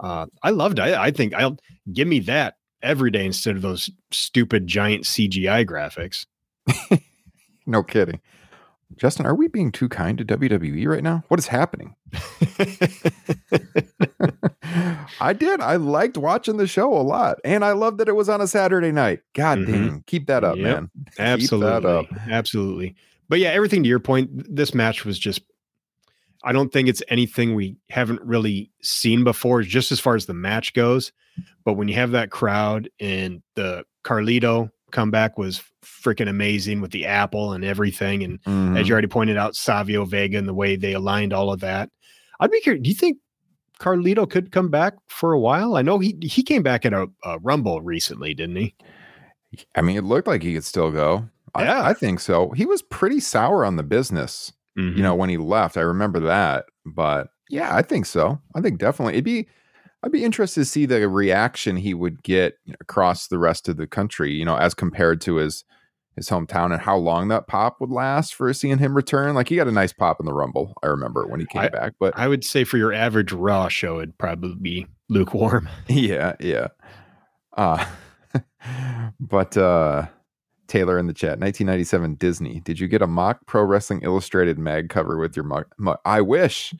[0.00, 0.78] uh, I loved.
[0.78, 0.82] It.
[0.82, 1.58] I, I think I'll
[1.92, 6.26] give me that every day instead of those stupid giant CGI graphics.
[7.66, 8.20] no kidding.
[8.96, 11.24] Justin, are we being too kind to WWE right now?
[11.28, 11.94] What is happening?
[15.20, 15.60] I did.
[15.60, 17.38] I liked watching the show a lot.
[17.44, 19.20] And I loved that it was on a Saturday night.
[19.34, 19.66] God Mhm.
[19.66, 20.04] dang.
[20.06, 20.64] Keep that up, Yep.
[20.64, 20.90] man.
[21.06, 21.88] Keep that Absolutely.
[21.90, 22.06] up.
[22.28, 22.94] Absolutely.
[23.28, 25.42] But yeah, everything to your point, this match was just
[26.46, 30.34] I don't think it's anything we haven't really seen before, just as far as the
[30.34, 31.10] match goes.
[31.64, 37.04] But when you have that crowd and the Carlito comeback was freaking amazing with the
[37.04, 38.22] apple and everything.
[38.24, 38.78] And Mhm.
[38.80, 41.90] as you already pointed out, Savio Vega and the way they aligned all of that.
[42.40, 42.82] I'd be curious.
[42.82, 43.18] Do you think
[43.80, 45.76] Carlito could come back for a while?
[45.76, 48.74] I know he he came back at a, a Rumble recently, didn't he?
[49.74, 51.28] I mean, it looked like he could still go.
[51.58, 51.80] Yeah.
[51.82, 52.50] I, I think so.
[52.50, 54.96] He was pretty sour on the business, Mm-hmm.
[54.96, 55.76] you know, when he left.
[55.76, 56.64] I remember that.
[56.84, 58.40] But yeah, I think so.
[58.56, 59.46] I think definitely it'd be
[60.04, 63.70] I'd be interested to see the reaction he would get you know, across the rest
[63.70, 65.64] of the country, you know, as compared to his
[66.14, 69.34] his hometown and how long that pop would last for seeing him return.
[69.34, 71.94] Like he got a nice pop in the Rumble, I remember when he came back.
[71.98, 75.68] But I would say for your average Raw show, it'd probably be lukewarm.
[75.88, 76.68] yeah, yeah.
[77.56, 77.84] Uh
[79.20, 80.06] but uh
[80.68, 82.60] Taylor in the chat, 1997 Disney.
[82.60, 85.66] Did you get a mock Pro Wrestling Illustrated mag cover with your mug?
[85.78, 85.98] mug?
[86.04, 86.74] I wish.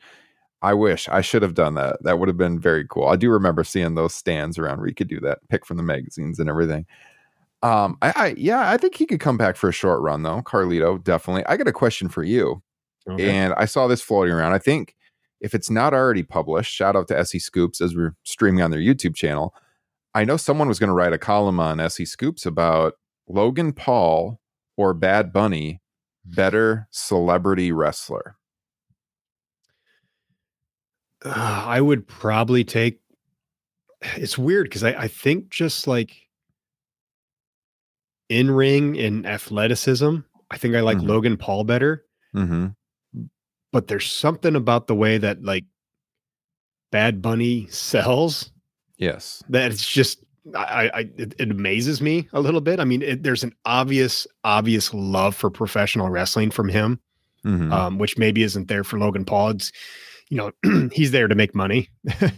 [0.65, 2.01] I wish I should have done that.
[2.01, 3.07] That would have been very cool.
[3.07, 5.83] I do remember seeing those stands around where you could do that, pick from the
[5.83, 6.87] magazines and everything.
[7.61, 10.41] Um, I, I yeah, I think he could come back for a short run though.
[10.41, 11.45] Carlito, definitely.
[11.45, 12.63] I got a question for you.
[13.19, 14.53] And I saw this floating around.
[14.53, 14.95] I think
[15.39, 18.79] if it's not already published, shout out to SE Scoops as we're streaming on their
[18.79, 19.53] YouTube channel.
[20.15, 22.93] I know someone was going to write a column on SE Scoops about
[23.27, 24.39] Logan Paul
[24.77, 25.81] or Bad Bunny,
[26.25, 28.37] better celebrity wrestler.
[31.25, 32.99] Uh, I would probably take.
[34.15, 36.15] It's weird because I, I think just like
[38.29, 40.17] in ring and athleticism,
[40.51, 41.07] I think I like Mhm.
[41.07, 42.05] Logan Paul better.
[42.35, 42.67] Mm-hmm.
[43.71, 45.65] But there's something about the way that like
[46.91, 48.51] Bad Bunny sells
[48.97, 49.43] Yes.
[49.49, 50.19] that it's just
[50.55, 52.79] I, I it, it amazes me a little bit.
[52.79, 56.99] I mean, it, there's an obvious obvious love for professional wrestling from him,
[57.43, 57.71] Mhm.
[57.71, 59.49] um, which maybe isn't there for Logan Paul.
[59.49, 59.71] It's
[60.29, 60.51] you know
[60.91, 61.89] he's there to make money,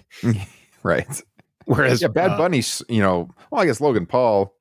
[0.83, 1.21] right.
[1.65, 4.53] whereas yeah, Bad uh, Bunny's, you know, well, I guess Logan Paul,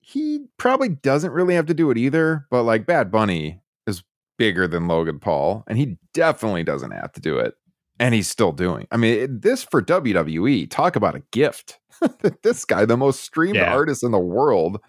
[0.00, 4.02] he probably doesn't really have to do it either, but like Bad Bunny is
[4.38, 7.54] bigger than Logan Paul, and he definitely doesn't have to do it.
[8.00, 8.86] And he's still doing.
[8.92, 11.80] I mean, it- this for WWE, talk about a gift.
[12.44, 13.72] this guy, the most streamed Yeah.
[13.74, 14.80] artist in the world,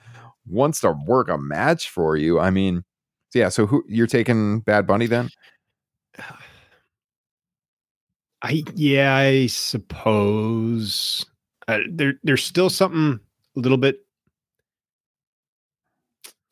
[0.45, 2.39] wants to work a match for you.
[2.39, 2.83] I mean,
[3.33, 5.29] yeah, so who you're taking Bad Bunny then?
[8.41, 11.25] I yeah, I suppose
[11.67, 13.19] uh, there there's still something
[13.55, 13.99] a little bit.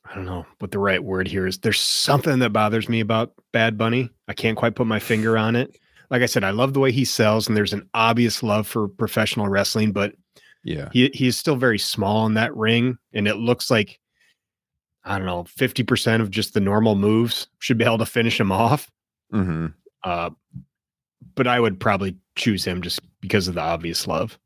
[0.05, 1.57] I don't know what the right word here is.
[1.59, 4.09] There's something that bothers me about Bad Bunny.
[4.27, 5.77] I can't quite put my finger on it.
[6.09, 8.87] Like I said, I love the way he sells, and there's an obvious love for
[8.87, 9.91] professional wrestling.
[9.91, 10.13] But
[10.63, 10.89] Yeah.
[10.93, 13.99] He he's still very small in that ring, and it looks like
[15.03, 18.51] I don't know, 50% of just the normal moves should be able to finish him
[18.51, 18.91] off.
[19.31, 19.67] hmm
[20.03, 20.31] Uh,
[21.35, 24.37] but I would probably choose him just because of the obvious love.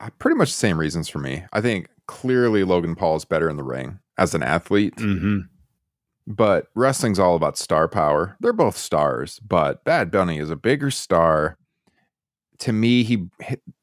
[0.00, 1.44] Uh, pretty much the same reasons for me.
[1.52, 5.40] I think clearly Logan Paul is better in the ring as an athlete, Mm-hmm.
[6.26, 8.36] but wrestling's all about star power.
[8.40, 11.56] They're both stars, but Bad Bunny is a bigger star.
[12.58, 13.28] To me, he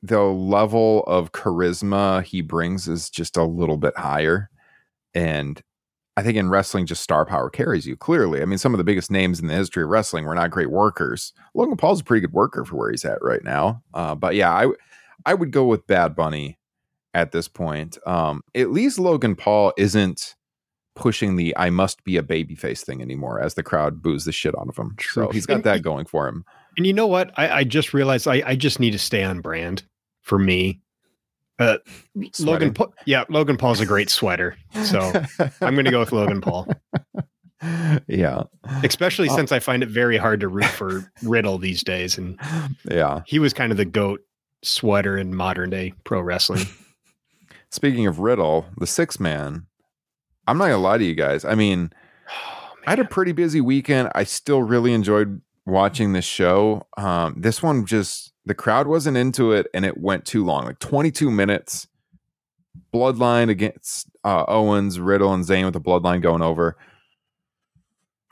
[0.02, 4.50] the level of charisma he brings is just a little bit higher,
[5.14, 5.62] and
[6.20, 7.96] I think in wrestling, just star power carries you.
[7.96, 10.52] Clearly, I mean, some of the biggest names in the history of wrestling were not
[10.52, 11.32] great workers.
[11.54, 13.82] Logan Paul's a pretty good worker for where he's at right now.
[13.94, 14.68] Uh, but yeah, I
[15.26, 16.60] I would go with Bad Bunny
[17.14, 17.98] at this point.
[18.06, 20.36] Um, at least Logan Paul isn't
[20.94, 24.60] pushing the "I must be a babyface" thing anymore, as the crowd boos the shit
[24.60, 24.98] out of him.
[25.00, 26.44] So he's got that going for him.
[26.76, 27.32] And you know what?
[27.38, 29.84] I, I just realized I, I just need to stay on brand
[30.22, 30.82] for me.
[31.60, 31.78] Uh,
[32.40, 35.00] Logan, Paul, yeah, Logan Paul's a great sweater, so
[35.62, 36.68] I'm going to go with Logan Paul.
[38.08, 38.44] yeah,
[38.84, 39.36] Especially Oh.
[39.36, 42.40] since I find it very hard to root for Riddle these days, and
[42.90, 43.22] yeah.
[43.26, 44.22] he was kind of the goat
[44.64, 46.66] sweater in modern day pro wrestling.
[47.72, 49.66] Speaking of Riddle, the six man.
[50.48, 51.44] I'm not gonna lie to you guys.
[51.46, 51.92] I mean,
[52.32, 54.10] Oh, I had a pretty busy weekend.
[54.16, 56.88] I still really enjoyed watching this show.
[56.98, 60.80] Um, this one just the crowd wasn't into it, and it went too long, like
[60.80, 61.88] 22 minutes.
[62.94, 66.76] Bloodline against uh, Owens, Riddle, and Zayn with the Bloodline going over.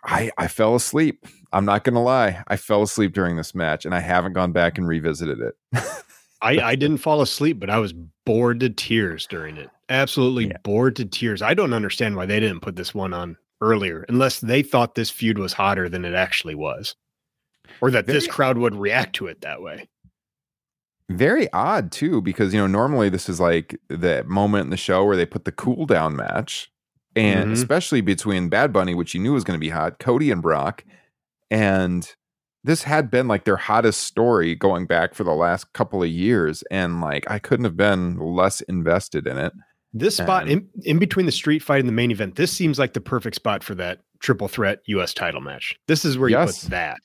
[0.04, 1.26] I I fell asleep.
[1.52, 2.44] I'm not gonna lie.
[2.48, 5.56] I fell asleep during this match, and I haven't gone back and revisited it.
[6.42, 7.94] I, I didn't fall asleep, but I was
[8.26, 9.70] bored to tears during it.
[9.90, 10.58] Absolutely Yeah.
[10.64, 11.42] bored to tears.
[11.42, 15.10] I don't understand why they didn't put this one on earlier, unless they thought this
[15.10, 16.96] feud was hotter than it actually was,
[17.82, 19.88] or that this crowd would react to it that way.
[21.10, 25.06] Very odd too because you know normally this is like the moment in the show
[25.06, 26.70] where they put the cool down match
[27.16, 27.54] and Mhm.
[27.54, 30.84] especially between bad bunny which you knew was going to be hot cody and brock
[31.50, 32.14] and
[32.64, 36.64] this had been like their hottest story going back for the last couple of years
[36.70, 39.54] and like i couldn't have been less invested in it
[39.94, 42.78] This spot And- in, in between the street fight and the main event, this seems
[42.78, 45.14] like the perfect spot for that triple threat U.S.
[45.14, 45.76] title match.
[45.88, 46.64] This is where you Yes.
[46.66, 46.98] put that.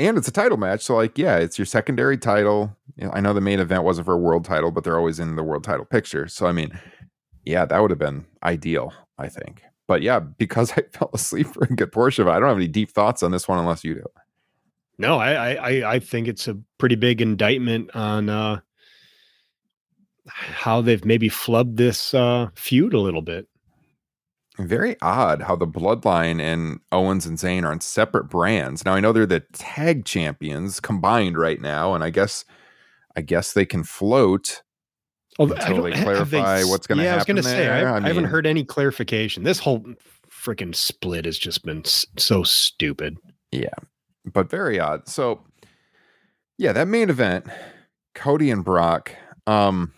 [0.00, 2.76] And it's a title match so like yeah it's your secondary title.
[2.96, 5.18] You know, i know the main event wasn't for a world title but they're always
[5.20, 6.28] in the world title picture.
[6.28, 6.78] So i mean
[7.44, 9.62] yeah that would have been ideal i think.
[9.88, 12.56] But yeah because i fell asleep for a good portion of it i don't have
[12.56, 14.04] any deep thoughts on this one unless you do.
[14.98, 18.60] No, I, I I- think it's a pretty big indictment on uh,
[20.26, 23.48] how they've maybe flubbed this uh, feud a little bit.
[24.58, 29.00] Very odd how the bloodline and owens and Zayn are on separate brands now i
[29.00, 32.44] know they're the tag champions combined right now and i guess
[33.16, 34.62] i guess they can float
[35.38, 37.94] Although, Until they clarify s- what's gonna Yeah, I was going to happen say I,
[37.94, 39.44] I I haven't heard any clarification.
[39.44, 39.82] This whole
[40.30, 43.16] freaking split has just been so stupid.
[43.50, 43.72] Yeah,
[44.30, 45.08] but very odd.
[45.08, 45.40] So
[46.58, 47.46] yeah, that main event,
[48.14, 49.12] Cody and Brock.
[49.46, 49.94] Um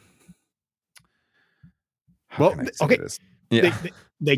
[2.39, 3.19] Well, can I th- say okay, this?
[3.51, 3.63] Yeah.
[3.63, 3.91] they, they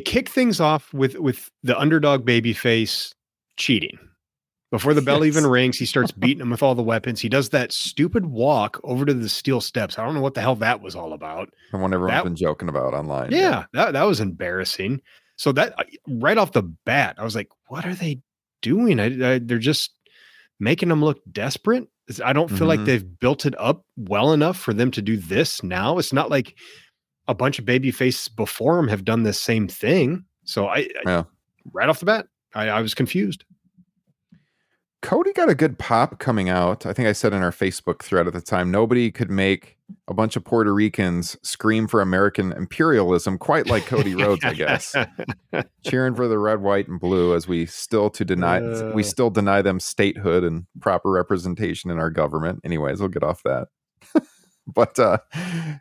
[0.05, 3.13] kick things off with with the underdog babyface
[3.57, 3.99] cheating.
[4.73, 7.21] Before the bell even rings, he starts beating him with all the weapons.
[7.21, 9.97] He does that stupid walk over to the steel steps.
[9.99, 11.51] I don't know what the hell that was all about.
[11.71, 13.31] the one everyone's that- been joking about online.
[13.31, 15.01] Yeah, that, that was embarrassing.
[15.37, 15.75] So that
[16.09, 18.21] right off the bat, I was like, "What are they
[18.63, 18.99] doing?
[18.99, 19.93] I, I, they're just
[20.59, 21.87] making them look desperate."
[22.25, 22.85] I don't feel like Mhm.
[22.87, 25.99] they've built it up well enough for them to do this now.
[25.99, 26.57] It's not like
[27.29, 30.25] a bunch of baby faces before him have done this same thing.
[30.45, 31.25] So I, I-
[31.73, 33.45] right off the bat, I, I was confused.
[35.03, 36.85] Cody got a good pop coming out.
[36.85, 39.77] I think I said in our Facebook thread at the time, nobody could make
[40.09, 44.97] a bunch of Puerto Ricans scream for American imperialism quite like Cody Rhodes, I guess.
[45.87, 48.59] Cheering for the red, white, and blue as we still to deny
[48.95, 49.07] we Uh.
[49.07, 52.61] still deny them statehood and proper representation in our government.
[52.65, 53.69] Anyways, we'll get off that.
[54.75, 55.19] but uh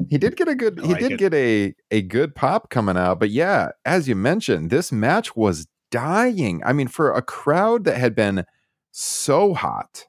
[0.09, 1.17] he did get a good I he did it.
[1.17, 3.19] get a a good pop coming out.
[3.19, 6.61] But yeah, as you mentioned, this match was dying.
[6.65, 8.45] I mean, for a crowd that had been
[8.91, 10.05] so hot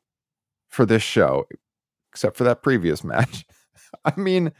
[0.69, 1.47] for this show,
[2.13, 3.45] except for that previous match.
[4.05, 4.53] I mean,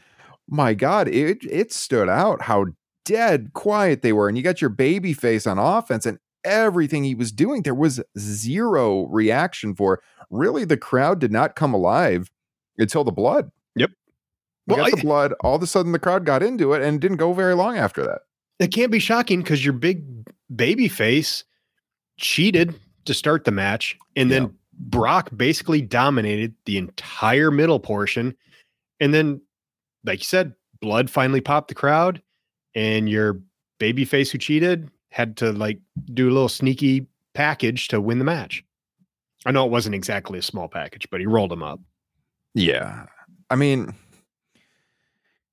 [0.47, 2.67] my God, it it stood out how
[3.05, 4.27] dead quiet they were.
[4.27, 8.01] And you got your baby face on offense and everything he was doing, there was
[8.17, 10.01] zero reaction for.
[10.29, 12.29] Really, the crowd did not come alive
[12.77, 13.49] until the blood.
[14.67, 15.33] We Well, got I- the blood.
[15.41, 18.03] All of a sudden, the crowd got into it and didn't go very long after
[18.03, 18.21] that.
[18.59, 20.03] It can't be shocking because your big
[20.55, 21.43] baby face
[22.17, 24.49] cheated to start the match, and then Yeah.
[24.79, 28.35] Brock basically dominated the entire middle portion.
[28.99, 29.41] And then
[30.03, 32.21] like you said, blood finally popped the crowd,
[32.75, 33.39] and your
[33.79, 35.79] baby face who cheated had to like
[36.13, 38.63] do a little sneaky package to win the match.
[39.45, 41.79] I know it wasn't exactly a small package, but he rolled him up.
[42.53, 43.05] Yeah.
[43.49, 43.93] I mean,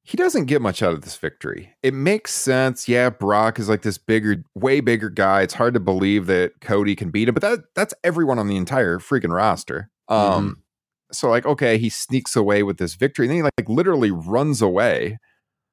[0.06, 1.74] he doesn't get much out of this victory.
[1.82, 2.86] It makes sense.
[2.86, 5.40] Yeah, Brock is like this bigger, way bigger guy.
[5.40, 8.56] It's hard to believe that Cody can beat him, but that that's everyone on the
[8.56, 9.90] entire freaking roster.
[10.08, 10.62] Um
[11.10, 14.62] so like okay, he sneaks away with this victory and then he like literally runs
[14.62, 15.18] away.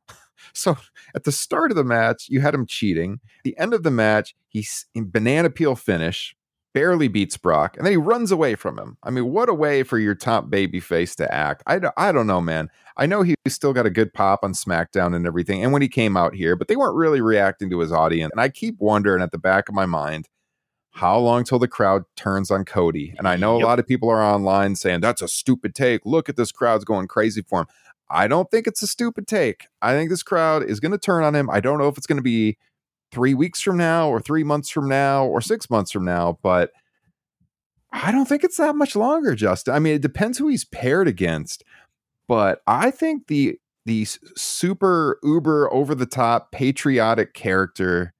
[0.53, 0.75] So
[1.15, 3.21] at the start of the match, you had him cheating.
[3.45, 6.35] The end of the match, he's in banana peel finish,
[6.73, 8.97] barely beats Brock, and then he runs away from him.
[9.03, 11.63] I mean, what a way for your top baby face to act.
[11.67, 12.69] I, don't- I don't know, man.
[12.97, 15.87] I know he still got a good pop on SmackDown and everything, and when he
[15.87, 18.31] came out here, but they weren't really reacting to his audience.
[18.33, 20.27] And I keep wondering at the back of my mind,
[20.93, 23.15] how long till the crowd turns on Cody?
[23.17, 23.63] And I know Yep.
[23.63, 26.05] a lot of people are online saying that's a stupid take.
[26.05, 27.67] Look at this crowd's going crazy for him.
[28.09, 29.67] I don't think it's a stupid take.
[29.81, 31.49] I think this crowd is going to turn on him.
[31.49, 32.57] I don't know if it's going to be
[33.11, 36.71] three weeks from now or three months from now or six months from now, but
[37.91, 39.73] I don't think it's that much longer, Justin.
[39.73, 41.63] I mean, it depends who he's paired against,
[42.27, 48.13] but I think the the super uber over the top patriotic character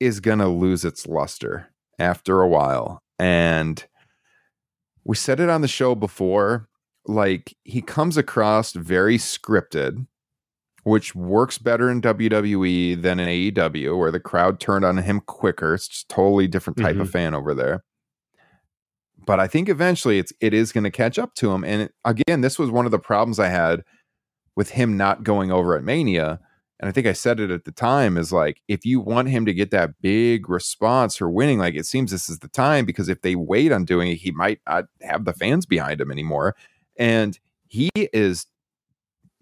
[0.00, 3.00] is going to lose its luster after a while.
[3.18, 3.86] And
[5.04, 6.68] we said it on the show before
[7.06, 10.06] like he comes across very scripted
[10.84, 15.74] which works better in WWE than in AEW where the crowd turned on him quicker.
[15.74, 17.10] It's just totally different type of mm-hmm.
[17.10, 17.82] fan over there.
[19.26, 21.64] But I think eventually it's it is going to catch up to him.
[21.64, 23.82] And it- again this was one of the problems I had
[24.56, 26.38] with him not going over at Mania.
[26.78, 29.46] And I think I said it at the time is like if you want him
[29.46, 33.08] to get that big response for winning like it seems this is the time because
[33.08, 36.54] if they wait on doing it he might not have the fans behind him anymore.
[36.98, 38.46] And he is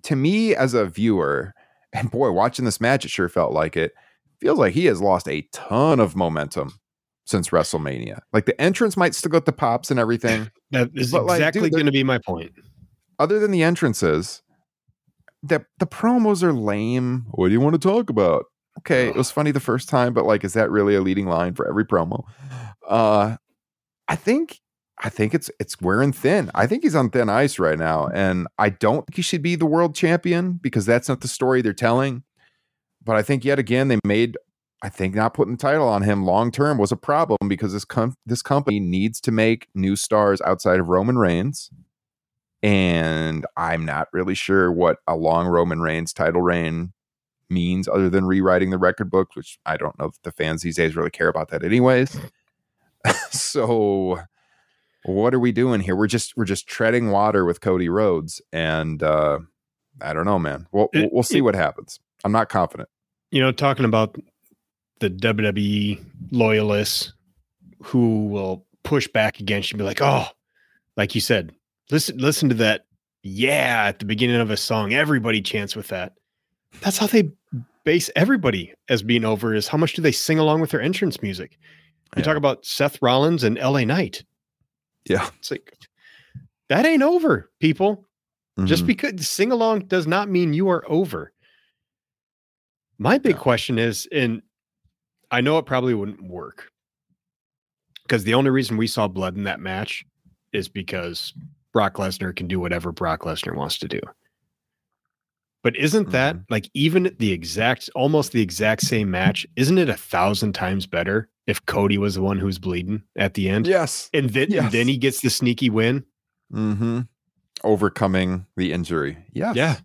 [0.04, 1.52] to me as a viewer
[1.92, 3.92] and boy watching this match it sure felt like it
[4.40, 6.72] feels like he has lost a ton of momentum
[7.26, 11.26] since WrestleMania like the entrance might still get the pops and everything That is But,
[11.26, 12.50] like, exactly going to be my point.
[13.18, 14.42] other than the entrances,
[15.42, 17.26] the the promos are lame.
[17.32, 18.46] What do you want to talk about?
[18.78, 21.52] Okay, it was funny the first time, but like, is that really a leading line
[21.52, 22.24] for every promo?
[22.88, 23.36] Uh,
[24.08, 24.61] I think
[25.02, 26.50] I think it's it's wearing thin.
[26.54, 29.56] I think he's on thin ice right now, and I don't think he should be
[29.56, 32.22] the world champion because that's not the story they're telling.
[33.04, 34.36] But I think yet again they made.
[34.84, 37.84] I think not putting the title on him long term was a problem because this
[37.84, 41.70] com- this company needs to make new stars outside of Roman Reigns
[42.62, 46.92] and I'm not really sure what a long Roman Reigns title reign
[47.50, 50.76] means other than rewriting the record book, which I don't know if the fans these
[50.76, 52.16] days really care about that anyways.
[53.30, 54.20] so
[55.04, 55.96] what are we doing here?
[55.96, 59.40] We're just we're just treading water with Cody Rhodes and uh
[60.00, 60.66] I don't know, man.
[60.72, 61.98] We'll we'll, It- we'll see it- what happens.
[62.24, 62.88] I'm not confident.
[63.30, 64.16] You know, talking about
[65.00, 65.98] the WWE
[66.30, 67.12] loyalists
[67.82, 70.26] who will push back against you and be like, oh,
[70.96, 71.52] like you said,
[71.90, 72.86] listen, listen to that.
[73.24, 76.14] Yeah, at the beginning of a song, everybody chants with that.
[76.80, 77.30] That's how they
[77.84, 81.22] base everybody as being over is how much do they sing along with their entrance
[81.22, 81.56] music?
[82.16, 82.24] You Yeah.
[82.24, 84.24] talk about Seth Rollins and LA Knight.
[85.08, 85.28] Yeah.
[85.38, 85.76] It's like
[86.68, 88.06] that ain't over, people.
[88.64, 88.86] Just Mhm.
[88.86, 91.32] because sing along does not mean you are over.
[92.98, 93.42] My big No.
[93.42, 94.42] question is, and
[95.30, 96.70] I know it probably wouldn't work
[98.02, 100.04] because the only reason we saw blood in that match
[100.52, 101.32] is because
[101.72, 104.00] Brock Lesnar can do whatever Brock Lesnar wants to do.
[105.62, 106.44] But isn't that Mm-hmm.
[106.52, 109.46] like even the exact, almost the exact same match?
[109.56, 113.48] Isn't it a thousand times better if Cody was the one who's bleeding at the
[113.48, 113.66] end?
[113.66, 114.08] yes.
[114.14, 116.04] And then, and then he gets the sneaky win.
[116.52, 117.00] Mm-hmm.
[117.64, 119.18] Overcoming the injury.
[119.32, 119.56] Yes.
[119.56, 119.76] Yeah.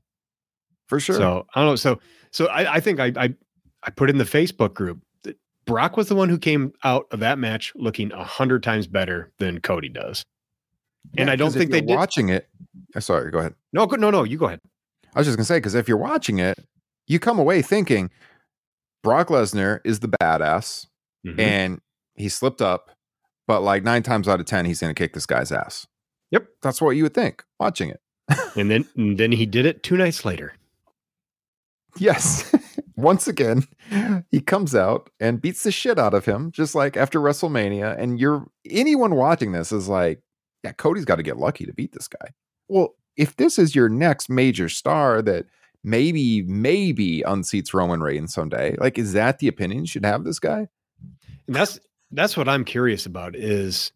[0.87, 1.15] For sure.
[1.15, 1.75] So I don't know.
[1.75, 1.99] So
[2.31, 3.33] so I, I think I, I
[3.83, 7.19] I put in the Facebook group that Brock was the one who came out of
[7.19, 10.23] that match looking a hundred times better than Cody does.
[11.17, 11.95] And Yeah, I don't think they did.
[11.95, 12.49] watching it.
[12.95, 13.53] uh, Sorry, go ahead.
[13.73, 14.23] No, no, no.
[14.23, 14.61] You go ahead.
[15.15, 16.57] I was just gonna say because if you're watching it,
[17.05, 18.09] you come away thinking
[19.03, 20.87] Brock Lesnar is the badass
[21.27, 21.39] Mhm.
[21.39, 21.81] and
[22.15, 22.91] he slipped up,
[23.47, 25.87] but like nine times out of ten, he's gonna kick this guy's ass.
[26.31, 26.47] Yep.
[26.61, 28.01] That's what you would think watching it.
[28.55, 30.53] and then and then he did it two nights later.
[31.97, 32.51] Yes.
[32.95, 33.63] Once again,
[34.31, 37.95] he comes out and beats the shit out of him, just like after WrestleMania.
[37.97, 40.21] And you're anyone watching this is like,
[40.63, 42.29] yeah, Cody's got to get lucky to beat this guy.
[42.67, 45.45] Well, if this is your next major star that
[45.83, 50.39] maybe, maybe unseats Roman Reigns someday, like, is that the opinion you should have this
[50.39, 50.67] guy?
[51.47, 51.79] And that's
[52.11, 53.91] that's what I'm curious about is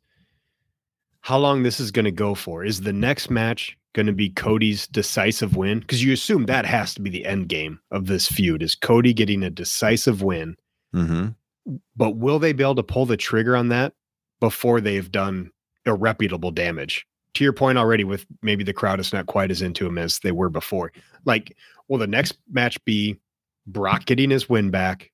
[1.22, 2.64] how long this is going to go for.
[2.64, 5.80] Is the next match going to be Cody's decisive win?
[5.80, 9.14] Because you assume that has to be the end game of this feud is Cody
[9.14, 10.56] getting a decisive win.
[10.96, 11.30] Mm-hmm.
[11.96, 13.94] But will they be able to pull the trigger on that
[14.40, 15.52] before they've done
[15.86, 17.06] irreputable damage?
[17.36, 20.20] To your point already, with maybe the crowd is not quite as into him as
[20.20, 20.92] they were before.
[21.24, 21.56] Like,
[21.88, 23.18] will the next match be
[23.68, 25.12] Brock getting his win back?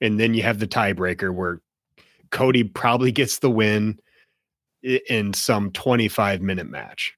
[0.00, 1.60] And then you have the tiebreaker where
[2.30, 3.98] Cody probably gets the win
[4.82, 7.14] in some 25 minute match.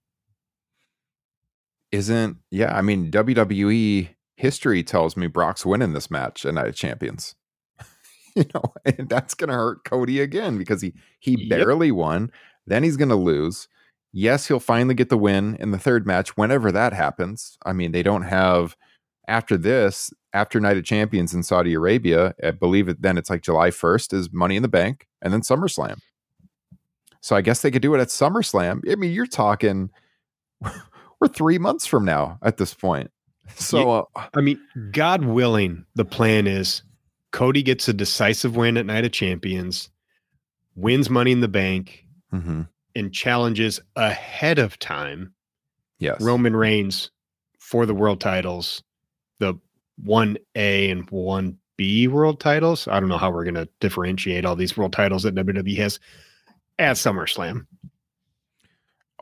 [1.93, 2.75] Isn't yeah?
[2.77, 7.35] I mean, WWE history tells me Brock's winning this match and Night of Champions.
[8.37, 11.49] you know, and that's gonna hurt Cody again because he he Yep.
[11.49, 12.31] barely won.
[12.67, 13.67] Then he's gonna lose.
[14.13, 17.59] Yes, he'll finally get the win in the third match whenever that happens.
[17.65, 18.77] I mean, they don't have
[19.31, 23.43] after this, after Night of Champions in Saudi Arabia, I believe it then it's like
[23.43, 25.99] July 1st is Money in the Bank and then SummerSlam.
[27.21, 28.81] So I guess they could do it at SummerSlam.
[28.91, 29.91] I mean, you're talking
[31.21, 33.11] we're three months from now at this point.
[33.55, 34.61] So uh, I mean,
[34.91, 36.83] God willing, the plan is
[37.31, 39.91] Cody gets a decisive win at Night of Champions,
[40.75, 45.35] wins money in the bank, mhm, and challenges ahead of time
[45.99, 47.11] yes, Roman Reigns
[47.59, 48.83] for the world titles,
[49.41, 49.55] the
[50.07, 52.87] 1A and 1B world titles.
[52.87, 55.99] I don't know how we're going to differentiate all these world titles that WWE has
[56.79, 57.67] at SummerSlam.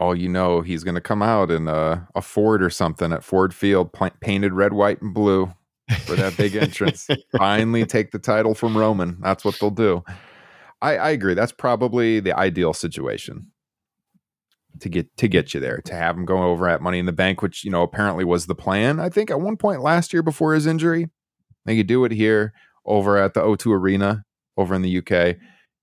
[0.01, 3.25] Oh, you know he's going to come out in a, a Ford or something at
[3.25, 3.91] Ford Field,
[4.21, 5.53] painted red, white, and blue
[6.05, 7.09] for that big entrance.
[7.37, 9.19] Finally, take the title from Roman.
[9.21, 10.05] That's what they'll do.
[10.81, 11.35] I, I agree.
[11.35, 13.51] That's probably the ideal situation
[14.81, 15.81] to get to get you there.
[15.85, 18.47] To have him go over at Money in the Bank, which you know apparently was
[18.47, 19.01] the plan.
[19.01, 21.09] I think at one point last year before his injury,
[21.65, 22.53] they could do it here
[22.85, 24.25] over at the O2 Arena
[24.57, 25.37] over in the UK,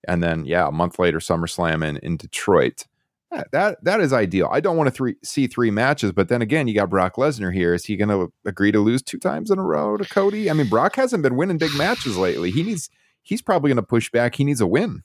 [0.07, 2.85] and then yeah, a month later SummerSlam in in Detroit.
[3.31, 4.49] That that, that is ideal.
[4.51, 7.53] I don't want to three, see three matches, but then again, you got Brock Lesnar
[7.53, 7.73] here.
[7.73, 10.49] Is he going to agree to lose two times in a row to Cody?
[10.49, 12.51] I mean, Brock hasn't been winning big matches lately.
[12.51, 12.89] He needs.
[13.23, 14.35] He's probably going to push back.
[14.35, 15.03] He needs a win.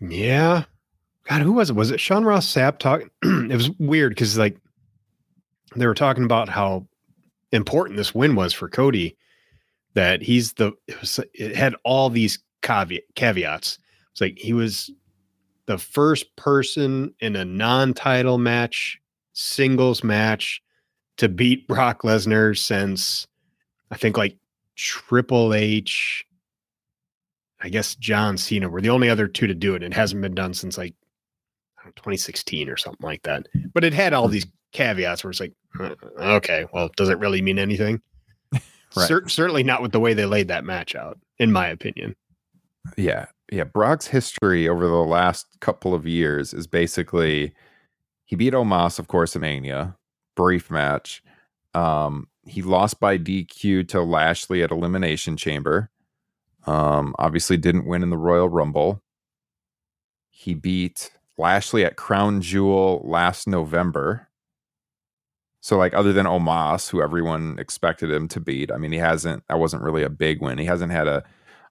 [0.00, 0.64] Yeah.
[1.28, 1.76] God, who was it?
[1.76, 3.10] Was it Sean Ross Sapp talking?
[3.22, 4.56] it was weird because like
[5.76, 6.86] they were talking about how
[7.52, 9.16] important this win was for Cody.
[9.94, 13.78] That he's the it was it had all these caveat, caveats.
[14.12, 14.90] It's like he was
[15.66, 19.00] the first person in a non-title match,
[19.32, 20.62] singles match,
[21.16, 23.26] to beat Brock Lesnar since
[23.90, 24.36] I think like
[24.76, 26.24] Triple H,
[27.60, 29.82] I guess John Cena were the only other two to do it.
[29.82, 30.94] It hasn't been done since like
[31.84, 33.46] 2016 or something like that.
[33.72, 35.54] But it had all these caveats where it's like,
[36.18, 38.00] okay, well, does it really mean anything?
[38.96, 39.06] Right.
[39.06, 42.16] Cer- certainly not with the way they laid that match out, in my opinion.
[42.96, 43.26] Yeah.
[43.52, 43.62] Yeah.
[43.62, 47.54] Brock's history over the last couple of years is basically
[48.24, 49.96] he beat Omos, of course, in Mania,
[50.34, 51.22] brief match.
[51.72, 55.90] Um, he lost by DQ to Lashley at Elimination Chamber.
[56.66, 59.02] Um, obviously didn't win in the Royal Rumble.
[60.30, 64.28] He beat Lashley at Crown Jewel last November.
[65.62, 69.42] So, like, other than Omos, who everyone expected him to beat, I mean, he hasn't.
[69.48, 70.58] That wasn't really a big win.
[70.58, 71.24] He hasn't had a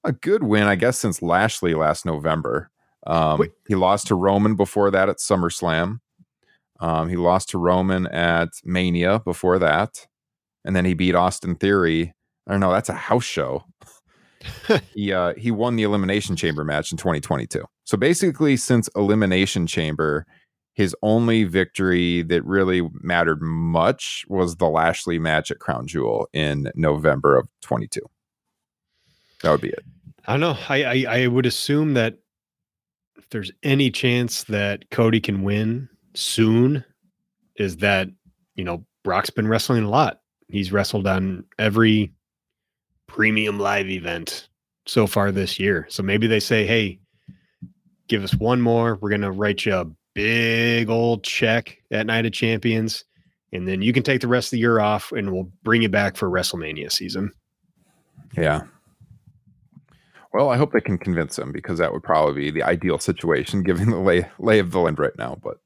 [0.03, 2.69] a good win, I guess, since Lashley last November.
[3.05, 5.99] Um, he lost to Roman before that at SummerSlam.
[6.79, 10.07] Um, he lost to Roman at Mania before that,
[10.63, 12.13] and then he beat Austin Theory.
[12.47, 12.71] I don't know.
[12.71, 13.65] That's a house show.
[14.93, 17.63] he uh, he won the Elimination Chamber match in 2022.
[17.83, 20.25] So basically, since Elimination Chamber,
[20.73, 26.71] his only victory that really mattered much was the Lashley match at Crown Jewel in
[26.75, 27.99] November of 22.
[29.43, 29.83] That would be it.
[30.25, 30.57] I don't know.
[30.69, 32.19] I, I I would assume that
[33.17, 36.83] if there's any chance that Cody can win soon,
[37.55, 38.09] is that
[38.55, 40.21] you know Brock's been wrestling a lot.
[40.47, 42.13] He's wrestled on every
[43.09, 44.47] premium live event
[44.85, 45.85] so far this year.
[45.89, 46.99] So maybe they say, "Hey,
[48.07, 48.95] give us one more.
[49.01, 49.85] We're gonna write you a
[50.15, 53.03] big old check at Night of Champions,
[53.51, 55.89] and then you can take the rest of the year off, and we'll bring you
[55.89, 57.31] back for WrestleMania season."
[58.37, 58.61] Yeah.
[60.33, 63.63] Well, I hope they can convince him because that would probably be the ideal situation
[63.63, 65.37] given the lay, lay of the land right now.
[65.41, 65.57] But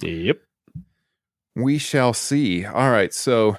[0.00, 0.38] Yep.
[1.54, 2.64] we shall see.
[2.64, 3.12] All right.
[3.12, 3.56] So,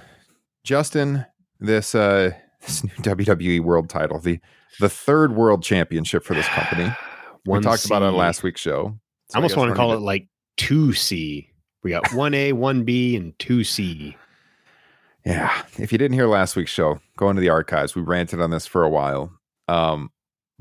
[0.64, 1.26] Justin,
[1.60, 2.32] this uh
[2.68, 4.40] this new WWE World Title, the
[4.80, 6.92] the third World Championship for this company.
[7.46, 8.98] we talked about it on last week's show.
[9.34, 11.48] I almost want to call it like 2C.
[11.84, 14.16] We got 1A, 1B, and 2C.
[15.26, 15.64] Yeah.
[15.78, 17.96] If you didn't hear last week's show, go into the archives.
[17.96, 19.32] We ranted on this for a while.
[19.68, 20.12] Um,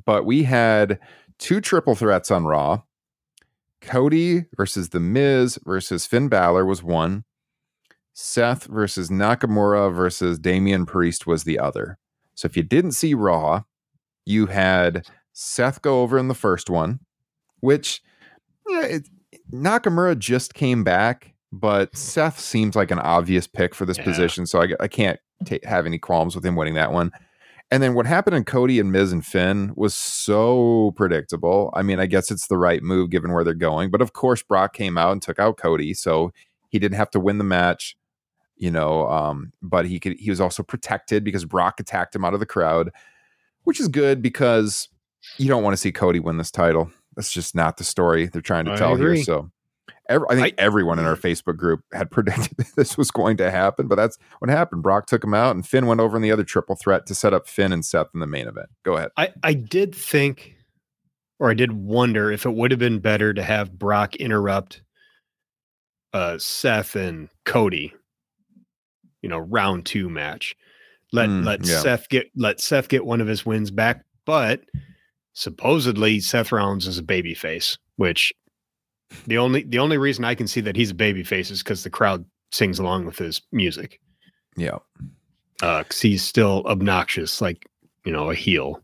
[0.04, 0.98] but we had
[1.38, 2.82] two triple threats on Raw.
[3.80, 7.24] Cody versus The Miz versus Finn Balor was one.
[8.18, 11.98] Seth versus Nakamura versus Damian Priest was the other.
[12.34, 13.64] So if you didn't see Raw,
[14.24, 17.00] you had Seth go over in the first one,
[17.60, 18.02] which
[18.66, 19.08] yeah, it,
[19.52, 24.04] Nakamura just came back, but Seth seems like an obvious pick for this Yeah.
[24.04, 24.46] position.
[24.46, 27.12] So I, I can't ta have any qualms with him winning that one.
[27.70, 31.70] And then what happened in Cody and Miz and Finn was so predictable.
[31.74, 33.90] I mean, I guess it's the right move given where they're going.
[33.90, 36.32] But of course, Brock came out and took out Cody, so
[36.70, 37.94] he didn't have to win the match,
[38.56, 39.08] you know.
[39.08, 40.16] Um, but he could.
[40.18, 42.90] He was also protected because Brock attacked him out of the crowd,
[43.64, 44.88] which is good because
[45.38, 46.90] you don't want to see Cody win this title.
[47.16, 49.16] That's just not the story they're trying to I tell agree.
[49.16, 49.24] here.
[49.24, 49.50] So.
[50.08, 53.50] ev- I think everyone in our Facebook group had predicted that this was going to
[53.50, 54.82] happen, but that's what happened.
[54.82, 57.32] Brock took him out, and Finn went over in the other triple threat to set
[57.32, 58.68] up Finn and Seth in the main event.
[58.84, 59.10] Go ahead.
[59.16, 60.54] I, I did think,
[61.38, 64.82] or I did wonder if it would have been better to have Brock interrupt
[66.12, 67.92] uh, Seth and Cody,
[69.26, 70.54] you know, round two match.
[71.12, 71.80] Let Mm, let yeah.
[71.80, 74.60] Seth get let Seth get one of his wins back, but
[75.32, 78.32] supposedly Seth Rollins is a babyface, which
[79.26, 81.90] the only the only reason I can see that he's a babyface is because the
[81.90, 84.00] crowd sings along with his music.
[84.56, 84.78] Yeah,
[85.60, 87.66] Uh, 'cause he's still obnoxious, like
[88.04, 88.80] you know, a heel.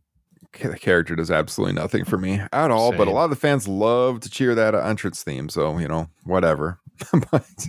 [0.60, 2.90] the character does absolutely nothing for me at all.
[2.92, 6.08] But a lot of the fans love to cheer that entrance theme, so you know,
[6.24, 6.80] whatever.
[7.30, 7.68] but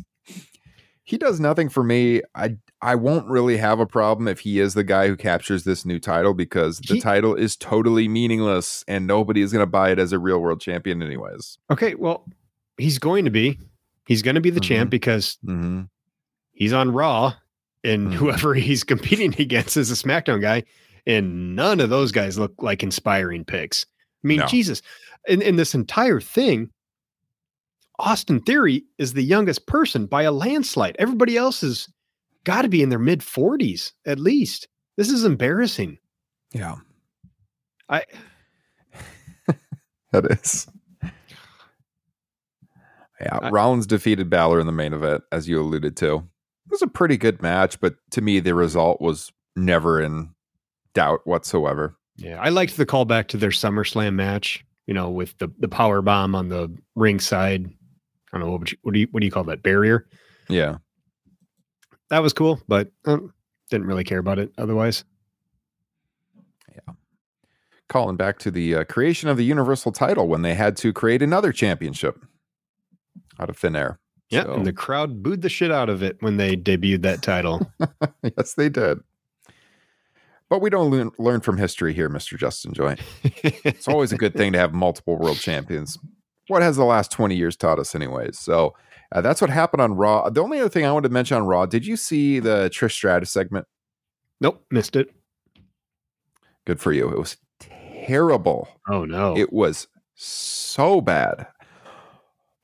[1.13, 2.21] he does nothing for me.
[2.33, 5.85] I I won't really have a problem if he is the guy who captures this
[5.85, 9.91] new title because the He- title is totally meaningless and nobody is going to buy
[9.91, 11.59] it as a real world champion anyways.
[11.69, 12.25] Okay, well,
[12.77, 13.59] he's going to be.
[14.07, 15.83] He's going to be the champ because hmm
[16.51, 17.33] he's on Raw,
[17.83, 18.13] and Mhm.
[18.13, 20.63] whoever he's competing against is a SmackDown guy,
[21.05, 23.85] and none of those guys look like inspiring picks.
[24.23, 24.47] I mean, No.
[24.47, 24.81] Jesus,
[25.27, 26.69] in, in this entire thing,
[27.99, 30.95] Austin Theory is the youngest person by a landslide.
[30.99, 31.87] Everybody else has
[32.43, 34.67] got to be in their mid 40s at least.
[34.97, 35.97] This is embarrassing.
[36.53, 36.75] Yeah,
[37.89, 38.03] I
[40.11, 40.67] that is.
[43.21, 46.15] Yeah, I- Rollins defeated Balor in the main event, as you alluded to.
[46.17, 50.29] It was a pretty good match, but to me, the result was never in
[50.93, 51.95] doubt whatsoever.
[52.17, 54.65] yeah, I liked the callback to their SummerSlam match.
[54.87, 57.69] You know, with the the power bomb on the ring side.
[58.33, 60.07] I don't know what you, what do you what do you call that barrier?
[60.49, 60.77] Yeah,
[62.09, 63.33] that was cool, but um,
[63.69, 65.03] didn't really care about it otherwise.
[66.71, 66.93] Yeah.
[67.89, 71.21] Calling back to the uh, creation of the Universal title when they had to create
[71.21, 72.23] another championship
[73.39, 73.99] out of thin air.
[74.29, 77.21] Yeah, So- and the crowd booed the shit out of it when they debuted that
[77.21, 77.71] title.
[78.37, 78.99] yes, they did.
[80.49, 82.37] But we don't learn, learn from history here, Mr.
[82.37, 82.99] Justin Joynt.
[83.63, 85.97] It's always a good thing to have multiple world champions.
[86.47, 88.37] What has the last 20 years taught us, anyways?
[88.39, 88.73] So
[89.13, 90.29] uh, that's what happened on Raw.
[90.29, 92.91] The only other thing I wanted to mention on Raw did you see the Trish
[92.91, 93.67] Stratus segment?
[94.41, 95.09] nope, missed it.
[96.65, 97.09] Good for you.
[97.09, 97.37] It was
[98.05, 98.67] terrible.
[98.89, 99.37] Oh no.
[99.37, 101.47] It was so bad.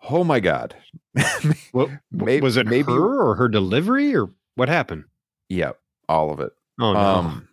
[0.10, 0.76] Oh my God.
[1.72, 5.06] what, maybe- was it maybe- her or her delivery or what happened?
[5.50, 6.52] Yep, all of it.
[6.80, 7.00] Oh no.
[7.00, 7.49] Um,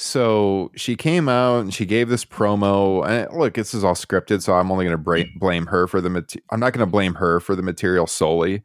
[0.00, 3.04] so she came out and she gave this promo.
[3.04, 6.00] And look, this is all scripted, so I'm only going to bra- blame her for
[6.00, 6.08] the.
[6.08, 8.62] Mate- I'm not going to blame her for the material solely,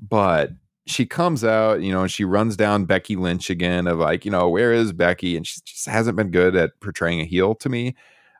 [0.00, 0.52] but
[0.86, 4.30] she comes out, you know, and she runs down Becky Lynch again of like, you
[4.30, 5.36] know, where is Becky?
[5.36, 7.94] And she just hasn't been good at portraying a heel to me.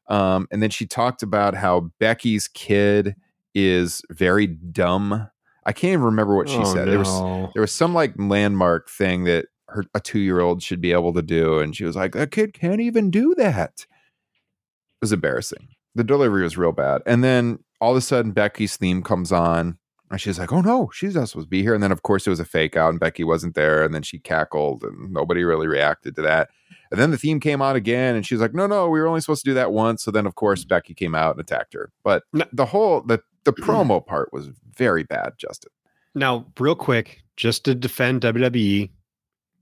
[0.08, 3.14] Um, and then she talked about how Becky's kid
[3.54, 5.28] is very dumb.
[5.66, 6.88] I can't even remember what she Oh, said.
[6.88, 10.80] There was there was some like landmark thing that her a two year old should
[10.80, 15.02] be able to do, and she was like, a kid can't even do that." It
[15.02, 15.68] was embarrassing.
[15.94, 19.78] The delivery was real bad, and then all of a sudden Becky's theme comes on,
[20.10, 22.26] and she's like, "Oh no, she's not supposed to be here." And then of course
[22.26, 25.44] it was a fake out, and Becky wasn't there, and then she cackled, and nobody
[25.44, 26.50] really reacted to that.
[26.90, 29.06] And then the theme came on again, and she was like, "No, no, we were
[29.06, 30.68] only supposed to do that once." So then of course mm.
[30.68, 32.22] Becky came out and attacked her, but
[32.52, 35.70] the whole the the promo part was very bad, Justin.
[36.14, 38.90] Now, real quick, just to defend WWE,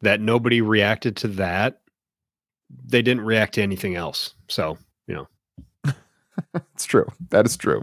[0.03, 1.81] that nobody reacted to that.
[2.85, 4.35] They didn't react to anything else.
[4.49, 5.29] So, you know,
[6.75, 7.07] It's true.
[7.31, 7.83] That is true.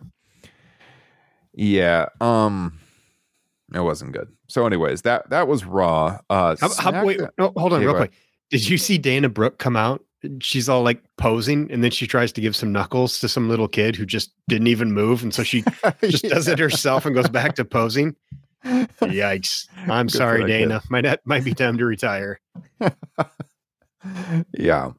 [1.54, 2.08] Yeah.
[2.22, 2.80] Um
[3.74, 4.28] it wasn't good.
[4.48, 6.20] So anyways, that that was raw.
[6.30, 8.14] Uh how, how, wait, no, hold on, Yeah, real quick.
[8.50, 10.04] Did you see Dana Brooke come out?
[10.42, 13.70] She's all like posing, and then she tries to give some knuckles to some little
[13.70, 15.64] kid who just didn't even move, and so she
[16.04, 18.16] just does it herself and goes back to posing.
[18.66, 19.68] Yikes!
[19.88, 20.48] I'm Good sorry, that.
[20.48, 20.82] Dana.
[20.90, 22.40] Might not, might be time to retire.
[24.58, 24.92] yeah.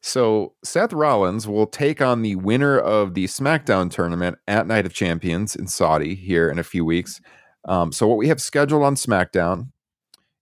[0.00, 4.94] So Seth Rollins will take on the winner of the SmackDown tournament at Night of
[4.94, 7.20] Champions in Saudi here in a few weeks
[7.66, 9.70] Um, so what we have scheduled on SmackDown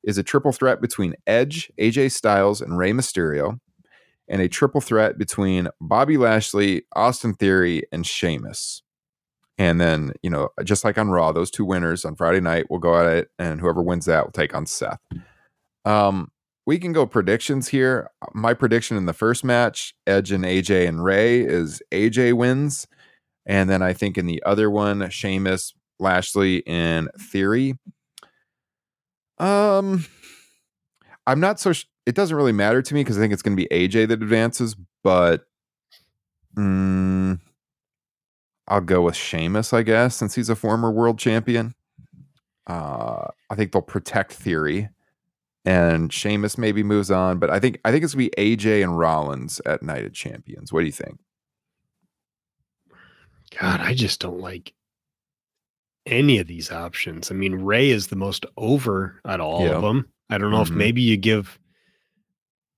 [0.04, 3.60] is a triple threat between Edge, AJ Styles, and Rey Mysterio,
[4.28, 8.82] and a triple threat between Bobby Lashley, Austin Theory, and Sheamus.
[9.60, 12.78] And then, you know, just like on Raw, those two winners on Friday night will
[12.78, 14.98] go at it, and whoever wins that will take on Seth.
[15.84, 16.30] Um,
[16.64, 18.08] we can go predictions here.
[18.32, 22.86] My prediction in the first match, Edge and AJ and Rey, is AJ wins.
[23.44, 27.74] And then I think in the other one, Sheamus, Lashley, and Theory.
[29.36, 30.06] Um,
[31.26, 31.74] I'm not so.
[31.74, 34.08] Sh- it doesn't really matter to me because I think it's going to be AJ
[34.08, 35.44] that advances, but
[36.56, 37.38] mm,
[38.70, 41.74] I'll go with Sheamus, I guess, since he's a former world champion.
[42.66, 44.88] Uh, I think they'll protect Theory,
[45.64, 48.96] and Sheamus maybe moves on, but I think I think it's gonna be AJ and
[48.96, 50.72] Rollins at Night of Champions.
[50.72, 51.18] What do you think?
[53.58, 54.72] God, I just don't like
[56.06, 57.30] any of these options.
[57.30, 59.76] I mean, Rey is the most over at all Yeah.
[59.76, 60.06] of them.
[60.30, 60.76] I don't know if Mhm.
[60.76, 61.58] maybe you give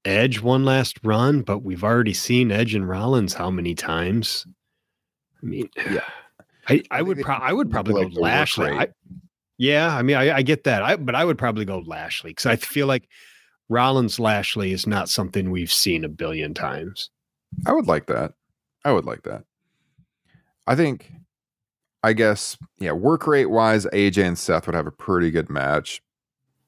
[0.05, 4.47] Edge one last run, but we've already seen Edge and Rollins how many times?
[5.43, 6.01] I mean, Yeah.
[6.68, 8.70] I, I, think would they pro- I would probably like go Lashley.
[8.70, 8.88] I,
[9.59, 10.82] yeah, I mean, I, I get that.
[10.82, 13.09] I but I would probably go Lashley because I feel like
[13.68, 17.11] Rollins Lashley is not something we've seen a billion times.
[17.66, 18.34] I would like that.
[18.84, 19.45] I would like that.
[20.66, 21.12] I think,
[22.03, 26.03] I guess, yeah, work rate wise, AJ and Seth would have a pretty good match.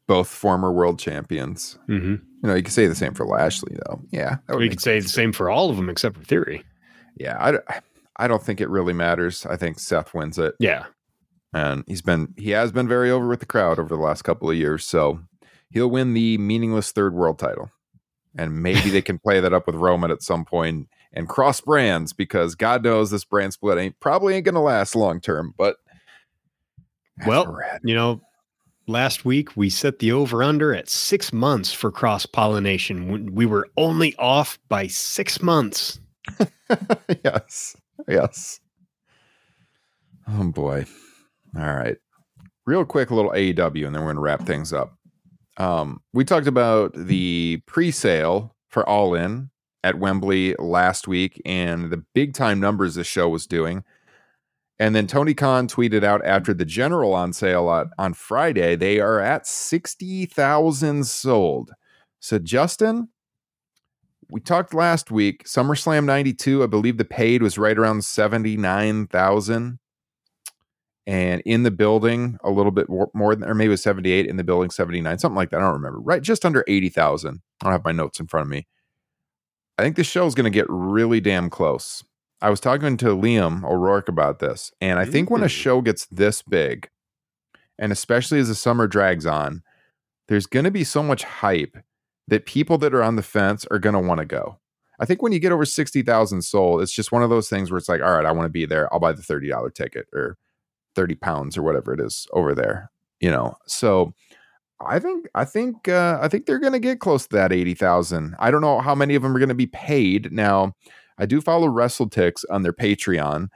[0.06, 1.78] Both former world champions.
[1.88, 2.12] Mm-hmm.
[2.12, 4.02] You know, you could say the same for Lashley, though.
[4.10, 6.62] Yeah, that would We could say the same for all of them except for Theory.
[7.16, 7.80] Yeah, I,
[8.16, 9.44] I don't think it really matters.
[9.46, 10.86] I think Seth wins it, Yeah.
[11.52, 14.48] and he's been he has been very over with the crowd over the last couple
[14.50, 15.20] of years, so
[15.70, 17.70] he'll win the meaningless third world title,
[18.36, 22.12] and maybe they can play that up with Roman at some point and cross brands
[22.12, 25.76] because God knows this brand split ain't probably ain't gonna last long term, but
[27.26, 27.80] Well, where we're at.
[27.84, 28.20] You know,
[28.88, 33.32] last week we set the over under at six months for cross pollination.
[33.34, 36.00] We were only off by six months.
[37.24, 37.76] yes.
[38.08, 38.60] Yes.
[40.28, 40.84] Oh boy.
[41.56, 41.96] All right.
[42.66, 44.96] Real quick, a little AEW, and then we're gonna wrap things up.
[45.56, 49.50] Um, we talked about the pre-sale for All In
[49.84, 53.84] at Wembley last week and the big time numbers this show was doing.
[54.78, 58.98] And then Tony Khan tweeted out after the general on sale on, on Friday, they
[58.98, 61.70] are at 60,000 sold.
[62.18, 63.08] So, Justin,
[64.28, 69.78] we talked last week, SummerSlam 92, I believe the paid was right around 79,000.
[71.06, 74.36] And in the building, a little bit more, than, or maybe it was 78 in
[74.36, 75.58] the building, 79, something like that.
[75.58, 76.00] I don't remember.
[76.00, 77.42] Right, just under 80,000.
[77.60, 78.66] I don't have my notes in front of me.
[79.78, 82.04] I think this show is going to get really damn close.
[82.40, 85.50] I was talking to Liam O'Rourke about this, and I think when a Mm.
[85.50, 86.88] show gets this big,
[87.78, 89.62] and especially as the summer drags on,
[90.28, 91.76] there's going to be so much hype
[92.28, 94.58] that people that are on the fence are going to want to go.
[95.00, 97.78] I think when you get over 60,000 sold, it's just one of those things where
[97.78, 98.92] it's like, all right, I want to be there.
[98.92, 100.36] I'll buy the $30 ticket or
[100.94, 103.56] 30 pounds or whatever it is over there, you know?
[103.66, 104.14] So
[104.80, 108.36] I think, I think, uh, I think they're going to get close to that 80,000.
[108.38, 110.32] I don't know how many of them are going to be paid.
[110.32, 110.74] Now,
[111.18, 113.48] I do follow WrestleTix on their Patreon,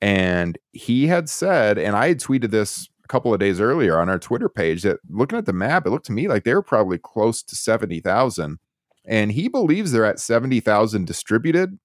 [0.00, 4.08] and he had said, and I had tweeted this a couple of days earlier on
[4.08, 6.60] our Twitter page that looking at the map, it looked to me like they were
[6.62, 8.58] probably close to 70,000.
[9.04, 11.78] And he believes they're at 70,000 distributed,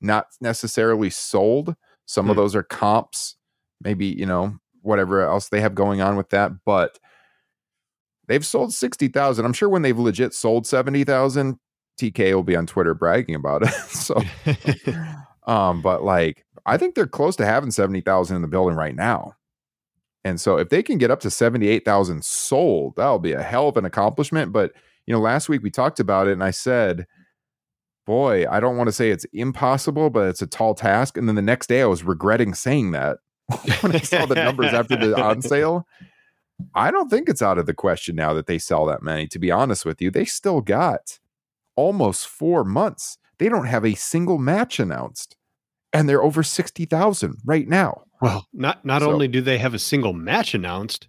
[0.00, 1.76] not necessarily sold.
[2.06, 2.40] Some of Hmm.
[2.42, 3.36] those are comps,
[3.80, 6.50] maybe, you know, whatever else they have going on with that.
[6.64, 6.98] But
[8.26, 9.44] they've sold 60,000.
[9.44, 11.60] I'm sure when they've legit sold 70,000,
[12.00, 13.68] TK will be on Twitter bragging about it.
[13.88, 14.20] so,
[15.46, 19.34] um, but like, I think they're close to having 70,000 in the building right now.
[20.24, 23.76] And so if they can get up to 78,000 sold, that'll be a hell of
[23.76, 24.52] an accomplishment.
[24.52, 24.72] But,
[25.06, 27.06] you know, last week we talked about it and I said,
[28.06, 31.16] boy, I don't want to say it's impossible, but it's a tall task.
[31.16, 33.18] And then the next day I was regretting saying that
[33.80, 35.86] when I saw the numbers after the on sale.
[36.74, 39.26] I don't think it's out of the question now that they sell that many.
[39.28, 41.18] To be honest with you, they still got
[41.74, 43.16] almost four months.
[43.38, 45.36] They don't have a single match announced,
[45.92, 48.02] and they're over 60,000 right now.
[48.22, 51.08] Well, not not So- only do they have a single match announced,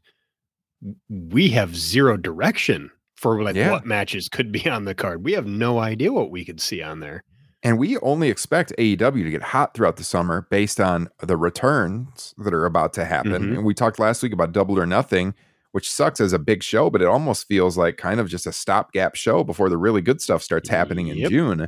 [1.09, 3.71] we have zero direction for like Yeah.
[3.71, 5.23] what matches could be on the card.
[5.23, 7.23] We have no idea what we could see on there.
[7.63, 12.33] And we only expect AEW to get hot throughout the summer based on the returns
[12.39, 13.33] that are about to happen.
[13.33, 13.57] Mhm.
[13.57, 15.35] And we talked last week about Double or Nothing,
[15.71, 18.51] which sucks as a big show, but it almost feels like kind of just a
[18.51, 21.29] stopgap show before the really good stuff starts happening in Yep.
[21.29, 21.67] June.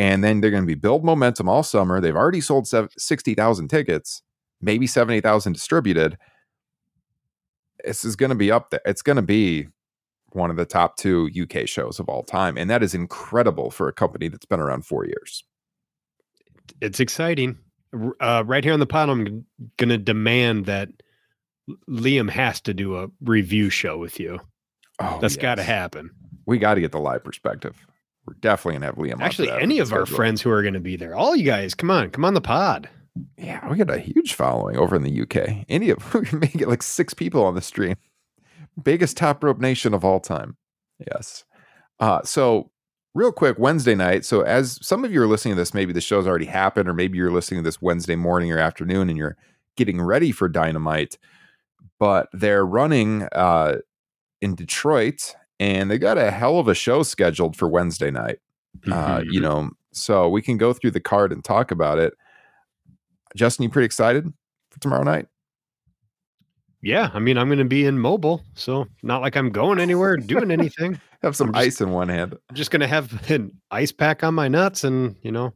[0.00, 2.00] And then they're going to be build momentum all summer.
[2.00, 4.22] They've already sold 60,000 tickets,
[4.62, 6.16] maybe 70,000 distributed.
[7.84, 8.80] this is going to be up there.
[8.86, 9.68] It's going to be
[10.32, 13.88] one of the top two UK shows of all time, and that is incredible for
[13.88, 15.44] a company that's been around four years.
[16.80, 17.58] It's exciting.
[18.20, 19.44] Uh, right here on the pod, I'm
[19.76, 20.88] going to demand that
[21.90, 24.40] Liam has to do a review show with you.
[24.98, 26.10] Oh, That's got to happen.
[26.46, 27.86] We got to get the live perspective.
[28.26, 29.20] We're definitely gonna have Liam.
[29.20, 30.16] Actually, any of our schedule.
[30.16, 32.40] friends who are going to be there, all you guys, come on, come on the
[32.40, 32.88] pod.
[33.36, 35.64] Yeah, we got a huge following over in the UK.
[35.68, 37.96] Any of we may get like six people on the stream.
[38.82, 40.56] Biggest top rope nation of all time.
[40.98, 41.44] Yes.
[41.98, 42.70] Uh, so
[43.14, 44.24] real quick, Wednesday night.
[44.24, 46.94] So as some of you are listening to this, maybe the show's already happened, or
[46.94, 49.36] maybe you're listening to this Wednesday morning or afternoon and you're
[49.76, 51.18] getting ready for Dynamite.
[51.98, 53.78] But they're running uh
[54.40, 58.40] in Detroit and they got a hell of a show scheduled for Wednesday night
[58.90, 59.26] uh, Mhm.
[59.32, 62.14] you know, so we can go through the card and talk about it.
[63.36, 64.32] Justin, you pretty excited
[64.70, 65.26] for tomorrow night?
[66.82, 70.16] yeah, I mean, I'm going to be in mobile, so not like I'm going anywhere,
[70.16, 70.98] doing anything.
[71.22, 72.38] Have some I'm just- ice in one hand.
[72.48, 75.52] I'm just going to have an ice pack on my nuts and, you know,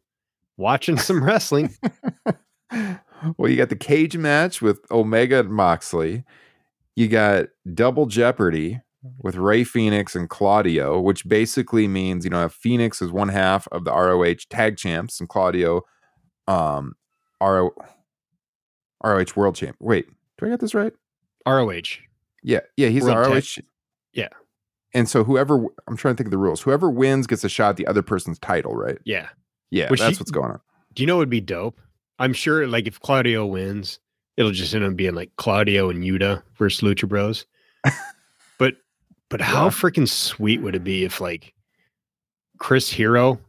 [0.59, 1.75] watching some wrestling.
[3.39, 6.25] well, you got the cage match with Omega and Moxley.
[6.97, 8.81] You got double jeopardy
[9.19, 13.85] with Rey Fenix and Claudio, which basically means you know Phoenix is one half of
[13.85, 15.83] the ROH tag champs and Claudio,
[16.49, 16.95] um,
[17.41, 17.71] RO,
[19.03, 19.77] ROH world champ.
[19.81, 20.07] Wait,
[20.39, 20.93] do I get this right?
[21.47, 21.99] ROH.
[22.43, 23.41] Yeah, yeah, he's World ROH.
[23.41, 23.65] tag-
[24.13, 24.29] yeah.
[24.93, 26.63] And so whoever I'm trying to think of the rules.
[26.63, 28.99] Whoever wins gets a shot at the other person's title, right?
[29.05, 29.29] Yeah.
[29.71, 30.61] Yeah, Which that's what's going on.
[30.93, 31.81] Do you know what would be dope?
[32.21, 33.99] I'm sure, like, if Claudio wins,
[34.37, 37.45] it'll just end up being like Claudio and Yuta versus Lucha Bros.
[39.31, 39.71] but, how Yeah.
[39.71, 41.55] freaking sweet would it be if like
[42.59, 43.41] Chris Hero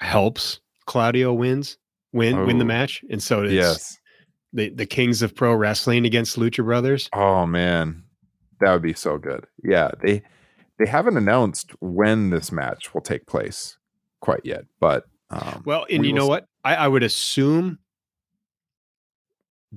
[0.00, 1.78] helps Claudio wins
[2.12, 2.68] win win the Oh.
[2.68, 3.98] match, and so it's Yes.
[4.52, 7.08] the the Kings of Pro Wrestling against Lucha Brothers.
[7.12, 8.04] Oh man,
[8.60, 9.46] that would be so good.
[9.62, 10.22] Yeah, they
[10.78, 13.78] they haven't announced when this match will take place
[14.20, 16.46] quite yet, but um, Well, and we you know what?
[16.64, 17.78] I, I would assume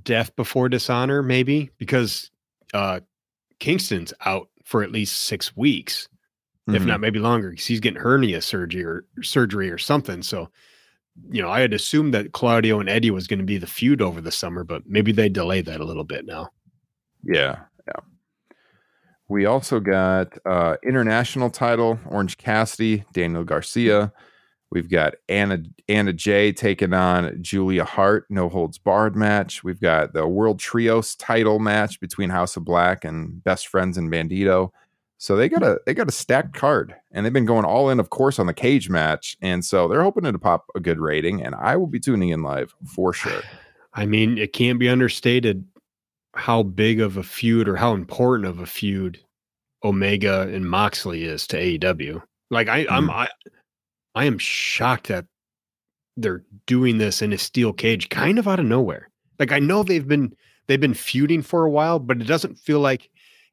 [0.02, 2.30] death before dishonor, maybe because
[2.74, 3.00] uh
[3.60, 6.08] Kingston's out for at least six weeks,
[6.68, 6.86] if mhm.
[6.86, 10.22] not maybe longer, because he's getting hernia surgery or surgery or something.
[10.22, 10.48] So,
[11.32, 14.00] you know, I had assumed that Claudio and Eddie was going to be the feud
[14.00, 16.50] over the summer, but maybe they delay that a little bit now.
[17.24, 18.02] Yeah, yeah.
[19.28, 24.14] We also got uh international title, Orange Cassidy, Daniel Garcia.
[24.72, 29.64] We've got Anna Anna Jay taking on Julia Hart, no holds barred match.
[29.64, 34.12] We've got the World Trios title match between House of Black and Best Friends and
[34.12, 34.70] Bandito.
[35.18, 38.00] So they got a they got a stacked card, and they've been going all in,
[38.00, 41.44] of course, on the cage match, and so they're hoping to pop a good rating.
[41.44, 43.42] And I will be tuning in live for sure.
[43.94, 45.66] I mean, it can't be understated
[46.36, 49.20] how big of a feud or how important of a feud
[49.84, 52.22] Omega and Moxley is to AEW.
[52.52, 53.14] Like I, I'm mm.
[53.14, 53.28] I, I
[54.16, 55.26] am shocked that
[56.18, 59.10] they're doing this in a steel cage, kind of out of nowhere.
[59.40, 60.34] Like I know they've been
[60.68, 63.10] they've been feuding for a while, but it doesn't feel like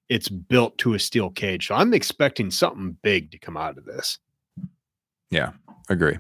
[0.09, 1.69] it's built to a steel cage.
[1.69, 4.19] So I'm expecting something big to come out of this.
[5.31, 5.53] Yeah,
[5.89, 6.19] agree.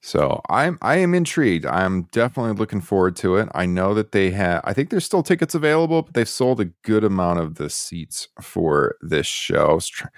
[0.00, 1.64] So I'm I am intrigued.
[1.64, 3.48] I'm definitely looking forward to it.
[3.54, 6.66] I know that they have I think there's still tickets available, but they've sold a
[6.82, 9.70] good amount of the seats for this show.
[9.70, 10.08] I was, tr-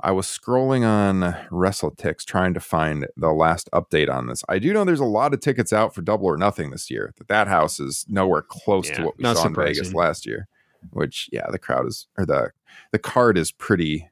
[0.00, 4.44] I was scrolling on WrestleTix trying to find the last update on this.
[4.48, 7.14] I do know there's a lot of tickets out for Double or Nothing this year.
[7.16, 10.48] That that house is nowhere close to what we saw in Vegas last year.
[10.90, 12.50] Which yeah, the crowd is or the
[12.92, 14.08] the card is pretty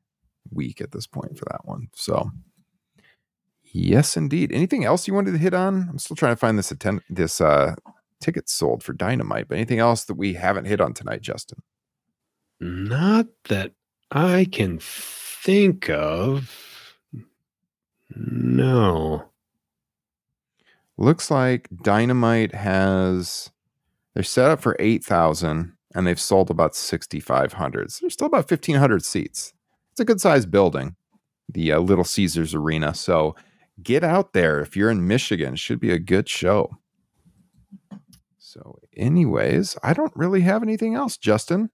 [0.51, 1.89] weak at this point for that one.
[1.95, 2.31] So
[3.77, 4.53] Yes, indeed.
[4.53, 5.89] Anything else you wanted to hit on?
[5.91, 7.75] I'm still trying to find this attend this uh
[8.21, 11.61] tickets sold for Dynamite, but anything else that we haven't hit on tonight, Justin?
[12.61, 13.73] Not that
[14.11, 14.79] I can
[15.45, 16.97] think of.
[18.17, 19.25] No.
[20.97, 23.51] Looks like Dynamite has
[24.15, 27.93] they're set up for eight thousand and they've sold about sixty five hundred.
[27.93, 29.53] So there's still about fifteen hundred seats.
[29.93, 30.97] It's a good sized building,
[31.49, 32.95] the uh, Little Caesars Arena.
[32.95, 33.37] So
[33.83, 35.57] get out there if you're in Michigan.
[35.57, 36.79] Should be a good show.
[38.39, 41.71] So, anyways, I don't really have anything else, Justin.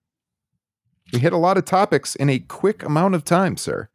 [1.13, 3.89] We hit a lot of topics in a quick amount of time, sir.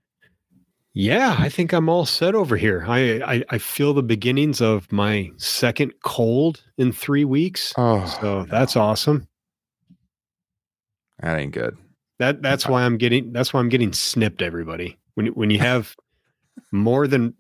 [0.93, 2.85] Yeah, I think I'm all set over here.
[2.87, 7.73] I, I I feel the beginnings of my second cold in three weeks.
[7.77, 9.27] Oh, So that's awesome.
[11.19, 11.77] that ain't good.
[12.19, 14.41] That that's why I'm getting that's why I'm getting snipped.
[14.41, 15.95] Everybody, when when you have
[16.71, 17.33] more than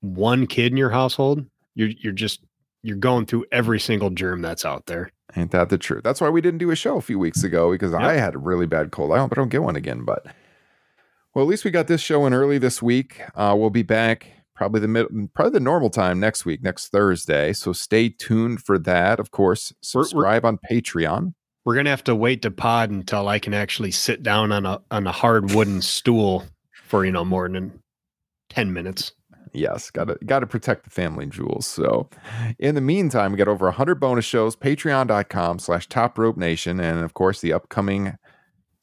[0.00, 2.40] one kid in your household, you're you're just
[2.82, 5.10] you're going through every single germ that's out there.
[5.36, 6.02] Ain't that the truth?
[6.04, 8.38] That's why we didn't do a show a few weeks ago because I had a
[8.38, 9.12] really bad cold.
[9.12, 10.04] I hope I don't get one again.
[10.04, 10.26] But
[11.34, 13.20] well, at least we got this show in early this week.
[13.34, 17.52] Uh, we'll be back probably the mid, probably the normal time next week, next Thursday.
[17.54, 19.18] So stay tuned for that.
[19.18, 21.32] Of course, We're- we're- subscribe on Patreon.
[21.64, 24.80] We're gonna have to wait to pod until I can actually sit down on a
[24.90, 26.44] on a hard wooden stool
[26.84, 27.80] for you know more than
[28.50, 29.12] ten minutes.
[29.54, 31.66] Yes, got to got to protect the family jewels.
[31.66, 32.08] So,
[32.58, 36.80] in the meantime, we got over 100 bonus shows, patreon.com slash top rope nation.
[36.80, 38.16] And of course, the upcoming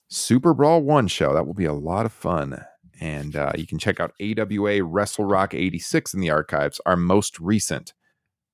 [0.10, 1.34] Super Brawl 1 show.
[1.34, 2.64] That will be a lot of fun.
[3.02, 7.94] And uh, you can check out AWA WrestleRock 86 in the archives, our most recent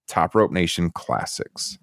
[0.07, 1.79] Top Rope Nation classics.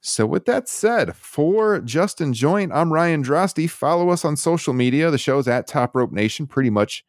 [0.00, 3.68] So, with that said, for Justin Joynt, I'm Ryan Droste.
[3.68, 5.10] Follow us on social media.
[5.10, 7.04] The show's at Top Rope Nation, pretty much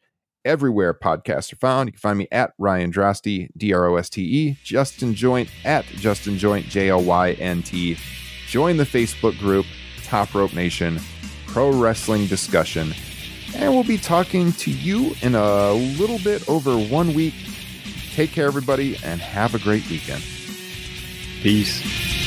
[0.47, 1.89] everywhere podcasts are found.
[1.89, 5.49] You can find me at Ryan Droste, D R O S T E, Justin Joynt
[5.65, 7.97] at Justin Joynt, J O Y N T.
[8.47, 9.65] Join the Facebook group,
[10.03, 10.99] Top Rope Nation,
[11.47, 12.93] Pro Wrestling Discussion.
[13.55, 17.33] And we'll be talking to you in a little bit over one week.
[18.13, 20.23] Take care, everybody, and have a great weekend.
[21.41, 22.26] Peace.